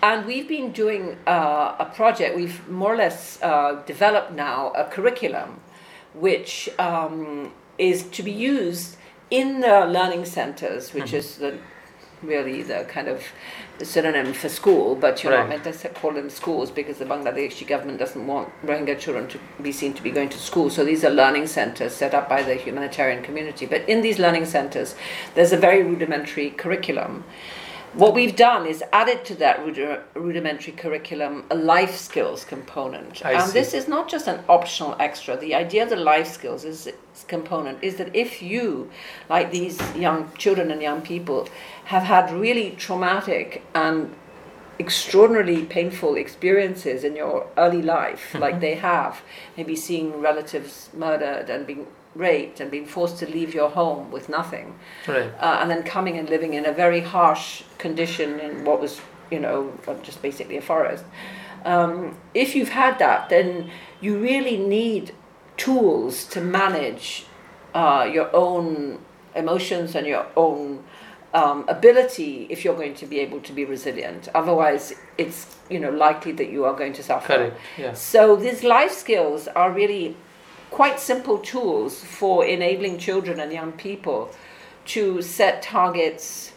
And 0.03 0.25
we've 0.25 0.47
been 0.47 0.71
doing 0.71 1.17
uh, 1.27 1.75
a 1.79 1.85
project, 1.85 2.35
we've 2.35 2.67
more 2.67 2.93
or 2.93 2.97
less 2.97 3.41
uh, 3.41 3.81
developed 3.85 4.31
now 4.31 4.71
a 4.71 4.85
curriculum 4.85 5.59
which 6.13 6.69
um, 6.79 7.51
is 7.77 8.03
to 8.03 8.23
be 8.23 8.31
used 8.31 8.97
in 9.31 9.61
the 9.61 9.85
learning 9.85 10.25
centers, 10.25 10.93
which 10.93 11.05
mm-hmm. 11.05 11.15
is 11.15 11.37
the 11.37 11.57
really 12.21 12.61
the 12.61 12.85
kind 12.87 13.07
of 13.07 13.23
synonym 13.81 14.31
for 14.33 14.47
school, 14.47 14.93
but 14.95 15.23
you're 15.23 15.33
Right. 15.33 15.39
not 15.39 15.49
meant 15.49 15.63
to 15.63 15.69
s- 15.69 15.87
call 15.95 16.11
them 16.11 16.29
schools 16.29 16.69
because 16.69 16.99
the 16.99 17.05
Bangladeshi 17.05 17.65
government 17.65 17.97
doesn't 17.97 18.27
want 18.27 18.49
Rohingya 18.63 18.99
children 18.99 19.27
to 19.29 19.39
be 19.61 19.71
seen 19.71 19.93
to 19.93 20.03
be 20.03 20.11
going 20.11 20.29
to 20.29 20.37
school. 20.37 20.69
So 20.69 20.83
these 20.83 21.03
are 21.03 21.09
learning 21.09 21.47
centers 21.47 21.93
set 21.93 22.13
up 22.13 22.29
by 22.29 22.43
the 22.43 22.53
humanitarian 22.53 23.23
community. 23.23 23.65
But 23.65 23.87
in 23.89 24.01
these 24.01 24.19
learning 24.19 24.45
centers, 24.45 24.93
there's 25.33 25.51
a 25.51 25.57
very 25.57 25.81
rudimentary 25.81 26.51
curriculum. 26.51 27.23
What 27.93 28.13
we've 28.13 28.35
done 28.37 28.65
is 28.65 28.81
added 28.93 29.25
to 29.25 29.35
that 29.35 29.65
rudi- 29.65 29.99
rudimentary 30.13 30.71
curriculum 30.71 31.43
a 31.51 31.55
life 31.55 31.97
skills 31.97 32.45
component. 32.45 33.25
I 33.25 33.33
and 33.33 33.43
see. 33.43 33.59
this 33.59 33.73
is 33.73 33.89
not 33.89 34.07
just 34.07 34.27
an 34.27 34.41
optional 34.47 34.95
extra. 34.97 35.35
The 35.35 35.53
idea 35.53 35.83
of 35.83 35.89
the 35.89 35.97
life 35.97 36.27
skills 36.27 36.63
is, 36.63 36.87
is 36.87 37.25
component 37.27 37.83
is 37.83 37.97
that 37.97 38.15
if 38.15 38.41
you, 38.41 38.89
like 39.29 39.51
these 39.51 39.77
young 39.93 40.31
children 40.37 40.71
and 40.71 40.81
young 40.81 41.01
people, 41.01 41.49
have 41.85 42.03
had 42.03 42.31
really 42.31 42.71
traumatic 42.71 43.61
and 43.75 44.15
extraordinarily 44.79 45.65
painful 45.65 46.15
experiences 46.15 47.03
in 47.03 47.17
your 47.17 47.47
early 47.57 47.81
life, 47.81 48.33
like 48.39 48.61
they 48.61 48.75
have, 48.75 49.21
maybe 49.57 49.75
seeing 49.75 50.21
relatives 50.21 50.89
murdered 50.93 51.49
and 51.49 51.67
being 51.67 51.87
raped 52.15 52.59
and 52.59 52.69
being 52.69 52.85
forced 52.85 53.17
to 53.19 53.25
leave 53.25 53.53
your 53.53 53.69
home 53.69 54.11
with 54.11 54.27
nothing, 54.29 54.75
Right. 55.07 55.31
uh, 55.39 55.59
and 55.61 55.69
then 55.71 55.83
coming 55.83 56.17
and 56.17 56.29
living 56.29 56.53
in 56.53 56.65
a 56.65 56.71
very 56.71 56.99
harsh 57.01 57.63
condition 57.77 58.39
in 58.39 58.65
what 58.65 58.81
was, 58.81 58.99
you 59.29 59.39
know, 59.39 59.71
uh, 59.87 59.93
just 60.03 60.21
basically 60.21 60.57
a 60.57 60.61
forest. 60.61 61.05
Um, 61.63 62.17
if 62.33 62.55
you've 62.55 62.69
had 62.69 62.99
that, 62.99 63.29
then 63.29 63.69
you 64.01 64.17
really 64.17 64.57
need 64.57 65.13
tools 65.57 66.25
to 66.25 66.41
manage 66.41 67.25
uh, 67.73 68.09
your 68.11 68.35
own 68.35 68.99
emotions 69.35 69.95
and 69.95 70.05
your 70.07 70.25
own 70.35 70.83
um, 71.33 71.63
ability 71.69 72.45
if 72.49 72.65
you're 72.65 72.75
going 72.75 72.95
to 72.95 73.05
be 73.05 73.19
able 73.19 73.39
to 73.41 73.53
be 73.53 73.63
resilient. 73.63 74.27
Otherwise, 74.35 74.93
it's 75.17 75.55
you 75.69 75.79
know 75.79 75.89
likely 75.91 76.33
that 76.33 76.49
you 76.49 76.65
are 76.65 76.73
going 76.73 76.91
to 76.93 77.03
suffer. 77.03 77.27
Correct. 77.37 77.57
Yeah. 77.77 77.93
So 77.93 78.35
these 78.35 78.63
life 78.63 78.91
skills 78.91 79.47
are 79.47 79.71
really 79.71 80.17
quite 80.71 80.99
simple 80.99 81.37
tools 81.37 82.03
for 82.03 82.45
enabling 82.45 82.97
children 82.97 83.39
and 83.39 83.51
young 83.51 83.73
people 83.73 84.31
to 84.85 85.21
set 85.21 85.61
targets, 85.61 86.53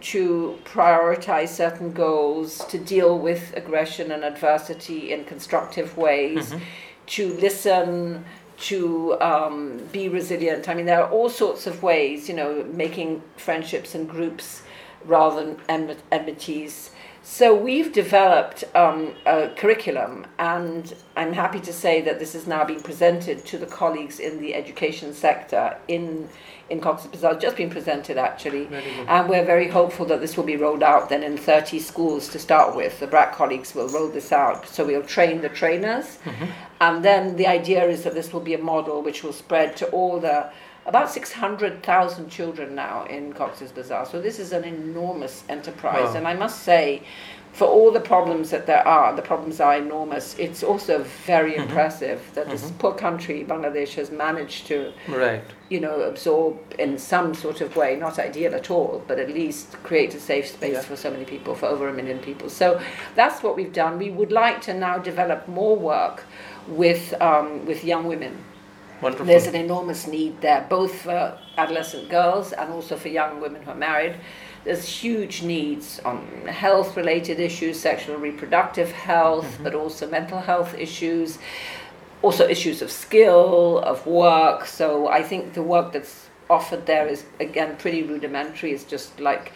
to 0.00 0.58
prioritize 0.64 1.48
certain 1.48 1.90
goals, 1.92 2.64
to 2.66 2.78
deal 2.78 3.18
with 3.18 3.52
aggression 3.56 4.12
and 4.12 4.22
adversity 4.22 5.12
in 5.12 5.24
constructive 5.24 5.96
ways, 5.96 6.54
to 7.06 7.32
listen, 7.34 8.24
to 8.58 9.20
um, 9.20 9.78
be 9.90 10.08
resilient. 10.08 10.68
I 10.68 10.74
mean, 10.74 10.86
there 10.86 11.02
are 11.02 11.10
all 11.10 11.28
sorts 11.30 11.66
of 11.66 11.82
ways, 11.82 12.28
you 12.28 12.34
know, 12.36 12.64
making 12.72 13.22
friendships 13.36 13.94
and 13.94 14.08
groups 14.08 14.62
rather 15.06 15.44
than 15.44 15.56
enmi- 15.68 15.96
enmities. 16.12 16.90
So 17.26 17.54
we've 17.54 17.90
developed 17.90 18.64
um, 18.74 19.14
a 19.24 19.48
curriculum, 19.56 20.26
and 20.38 20.94
I'm 21.16 21.32
happy 21.32 21.58
to 21.60 21.72
say 21.72 22.02
that 22.02 22.18
this 22.18 22.34
is 22.34 22.46
now 22.46 22.66
being 22.66 22.82
presented 22.82 23.46
to 23.46 23.56
the 23.56 23.64
colleagues 23.64 24.20
in 24.20 24.42
the 24.42 24.54
education 24.54 25.14
sector 25.14 25.78
in 25.88 26.28
in 26.68 26.80
Cox's 26.80 27.10
Bazar. 27.10 27.32
It's 27.32 27.42
just 27.42 27.56
been 27.56 27.70
presented 27.70 28.18
actually, 28.18 28.68
and 29.08 29.26
we're 29.26 29.44
very 29.44 29.68
hopeful 29.68 30.04
that 30.06 30.20
this 30.20 30.36
will 30.36 30.44
be 30.44 30.56
rolled 30.56 30.82
out 30.82 31.08
then 31.08 31.22
in 31.22 31.38
30 31.38 31.78
schools 31.78 32.28
to 32.28 32.38
start 32.38 32.76
with. 32.76 33.00
The 33.00 33.06
BRAC 33.06 33.32
colleagues 33.32 33.74
will 33.74 33.88
roll 33.88 34.08
this 34.08 34.30
out, 34.30 34.68
so 34.68 34.84
we'll 34.84 35.02
train 35.02 35.40
the 35.40 35.48
trainers, 35.48 36.18
and 36.82 37.02
then 37.02 37.36
the 37.36 37.46
idea 37.46 37.86
is 37.86 38.04
that 38.04 38.12
this 38.12 38.34
will 38.34 38.40
be 38.40 38.52
a 38.52 38.62
model 38.62 39.00
which 39.02 39.22
will 39.24 39.32
spread 39.32 39.78
to 39.78 39.86
all 39.92 40.20
the 40.20 40.50
about 40.86 41.10
600,000 41.10 42.28
children 42.28 42.74
now 42.74 43.04
in 43.04 43.32
Cox's 43.32 43.72
Bazar. 43.72 44.06
So 44.06 44.20
this 44.20 44.38
is 44.38 44.52
an 44.52 44.64
enormous 44.64 45.44
enterprise, 45.48 46.10
Wow. 46.10 46.16
and 46.16 46.28
I 46.28 46.34
must 46.34 46.62
say, 46.62 47.02
for 47.52 47.66
all 47.68 47.92
the 47.92 48.00
problems 48.00 48.50
that 48.50 48.66
there 48.66 48.86
are, 48.86 49.14
the 49.14 49.22
problems 49.22 49.60
are 49.60 49.76
enormous. 49.76 50.36
It's 50.40 50.64
also 50.64 51.04
very 51.24 51.54
impressive 51.54 52.20
that 52.34 52.50
this 52.50 52.72
poor 52.80 52.92
country, 52.92 53.44
Bangladesh, 53.48 53.94
has 53.94 54.10
managed 54.10 54.66
to, 54.66 54.92
Right. 55.08 55.40
you 55.68 55.78
know, 55.78 56.00
absorb 56.00 56.58
in 56.80 56.98
some 56.98 57.32
sort 57.32 57.60
of 57.60 57.76
way, 57.76 57.94
not 57.94 58.18
ideal 58.18 58.56
at 58.56 58.72
all, 58.72 59.02
but 59.06 59.20
at 59.20 59.30
least 59.30 59.80
create 59.84 60.14
a 60.16 60.20
safe 60.20 60.48
space 60.48 60.72
Yeah. 60.74 60.80
for 60.80 60.96
so 60.96 61.10
many 61.12 61.24
people, 61.24 61.54
for 61.54 61.66
over 61.66 61.86
a 61.88 61.92
million 61.92 62.18
people. 62.18 62.48
So 62.50 62.80
that's 63.14 63.40
what 63.44 63.54
we've 63.54 63.72
done. 63.72 63.98
We 63.98 64.10
would 64.10 64.32
like 64.32 64.60
to 64.62 64.74
now 64.74 64.98
develop 64.98 65.46
more 65.46 65.76
work 65.76 66.24
with 66.66 67.14
um, 67.22 67.64
with 67.66 67.84
young 67.84 68.04
women. 68.08 68.38
Wonderful. 69.04 69.26
There's 69.26 69.46
an 69.46 69.54
enormous 69.54 70.06
need 70.06 70.40
there, 70.40 70.66
both 70.70 71.02
for 71.02 71.38
adolescent 71.58 72.08
girls 72.08 72.54
and 72.54 72.72
also 72.72 72.96
for 72.96 73.08
young 73.08 73.38
women 73.38 73.62
who 73.62 73.72
are 73.72 73.76
married. 73.76 74.16
There's 74.64 74.88
huge 74.88 75.42
needs 75.42 76.00
on 76.06 76.26
health 76.46 76.96
related 76.96 77.38
issues, 77.38 77.78
sexual 77.78 78.14
and 78.14 78.22
reproductive 78.22 78.90
health, 78.92 79.44
mm-hmm. 79.44 79.64
but 79.64 79.74
also 79.74 80.08
mental 80.08 80.40
health 80.40 80.74
issues, 80.78 81.38
also 82.22 82.48
issues 82.48 82.80
of 82.80 82.90
skill, 82.90 83.80
of 83.80 84.06
work. 84.06 84.64
So 84.64 85.08
I 85.08 85.22
think 85.22 85.52
the 85.52 85.62
work 85.62 85.92
that's 85.92 86.30
offered 86.48 86.86
there 86.86 87.06
is, 87.06 87.26
again, 87.40 87.76
pretty 87.76 88.04
rudimentary. 88.04 88.72
It's 88.72 88.84
just 88.84 89.20
like 89.20 89.52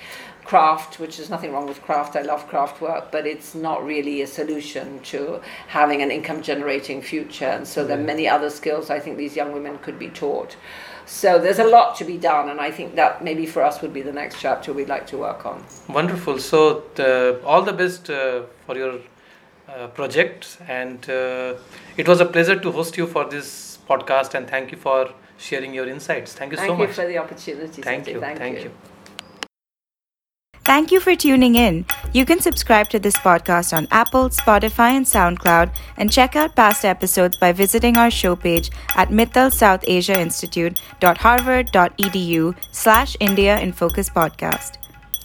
craft, 0.48 0.98
which 0.98 1.18
is 1.18 1.28
nothing 1.28 1.52
wrong 1.52 1.66
with 1.66 1.82
craft. 1.82 2.16
I 2.16 2.22
love 2.22 2.48
craft 2.48 2.80
work, 2.80 3.12
but 3.12 3.26
it's 3.26 3.54
not 3.54 3.84
really 3.84 4.22
a 4.22 4.26
solution 4.26 4.98
to 5.12 5.42
having 5.66 6.00
an 6.00 6.10
income 6.10 6.40
generating 6.40 7.02
future. 7.02 7.52
And 7.56 7.68
so 7.68 7.84
there 7.86 7.98
are 7.98 8.06
many 8.14 8.26
other 8.26 8.48
skills 8.48 8.88
I 8.88 8.98
think 8.98 9.18
these 9.18 9.36
young 9.36 9.52
women 9.52 9.76
could 9.78 9.98
be 9.98 10.08
taught. 10.08 10.56
So 11.04 11.38
there's 11.38 11.58
a 11.58 11.70
lot 11.76 11.96
to 11.96 12.04
be 12.04 12.16
done, 12.16 12.48
and 12.48 12.60
I 12.60 12.70
think 12.70 12.94
that 12.94 13.22
maybe 13.22 13.44
for 13.44 13.62
us 13.62 13.82
would 13.82 13.92
be 13.92 14.02
the 14.02 14.12
next 14.12 14.40
chapter 14.40 14.72
we'd 14.72 14.88
like 14.88 15.06
to 15.08 15.18
work 15.18 15.44
on. 15.44 15.62
Wonderful. 15.88 16.38
So, 16.38 16.82
the, 16.94 17.40
all 17.44 17.62
the 17.62 17.72
best 17.72 18.10
uh, 18.10 18.42
for 18.66 18.76
your 18.76 19.00
uh, 19.68 19.88
project, 19.88 20.58
and 20.66 20.98
uh, 21.10 21.54
it 21.96 22.06
was 22.08 22.20
a 22.20 22.26
pleasure 22.26 22.58
to 22.58 22.72
host 22.72 22.96
you 22.96 23.06
for 23.06 23.24
this 23.24 23.78
podcast. 23.88 24.34
And 24.34 24.48
thank 24.48 24.70
you 24.70 24.78
for 24.78 25.10
sharing 25.38 25.72
your 25.74 25.88
insights. 25.88 26.32
Thank 26.34 26.52
you 26.52 26.58
Thank 26.58 26.68
so 26.68 26.74
you 26.74 26.86
much. 26.86 26.96
for 26.96 27.06
the 27.06 27.18
opportunity. 27.18 27.82
Thank 27.82 28.06
you. 28.08 28.20
Thank, 28.20 28.38
Thank 28.38 28.58
you. 28.58 28.64
you. 28.64 28.97
Thank 30.68 30.92
you 30.92 31.00
for 31.00 31.16
tuning 31.16 31.54
in. 31.54 31.86
You 32.12 32.26
can 32.26 32.40
subscribe 32.40 32.90
to 32.90 32.98
this 32.98 33.16
podcast 33.16 33.74
on 33.74 33.88
Apple, 33.90 34.28
Spotify, 34.28 34.90
and 34.90 35.06
SoundCloud, 35.06 35.74
and 35.96 36.12
check 36.12 36.36
out 36.36 36.54
past 36.54 36.84
episodes 36.84 37.38
by 37.38 37.52
visiting 37.52 37.96
our 37.96 38.10
show 38.10 38.36
page 38.36 38.70
at 38.94 39.08
Mittal 39.08 39.50
South 39.50 39.82
Asia 39.86 40.20
Institute.harvard.edu 40.20 42.54
slash 42.70 43.16
India 43.18 43.58
in 43.58 43.72
Focus 43.72 44.10
podcast. 44.10 44.76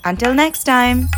Until 0.06 0.32
next 0.32 0.64
time. 0.64 1.10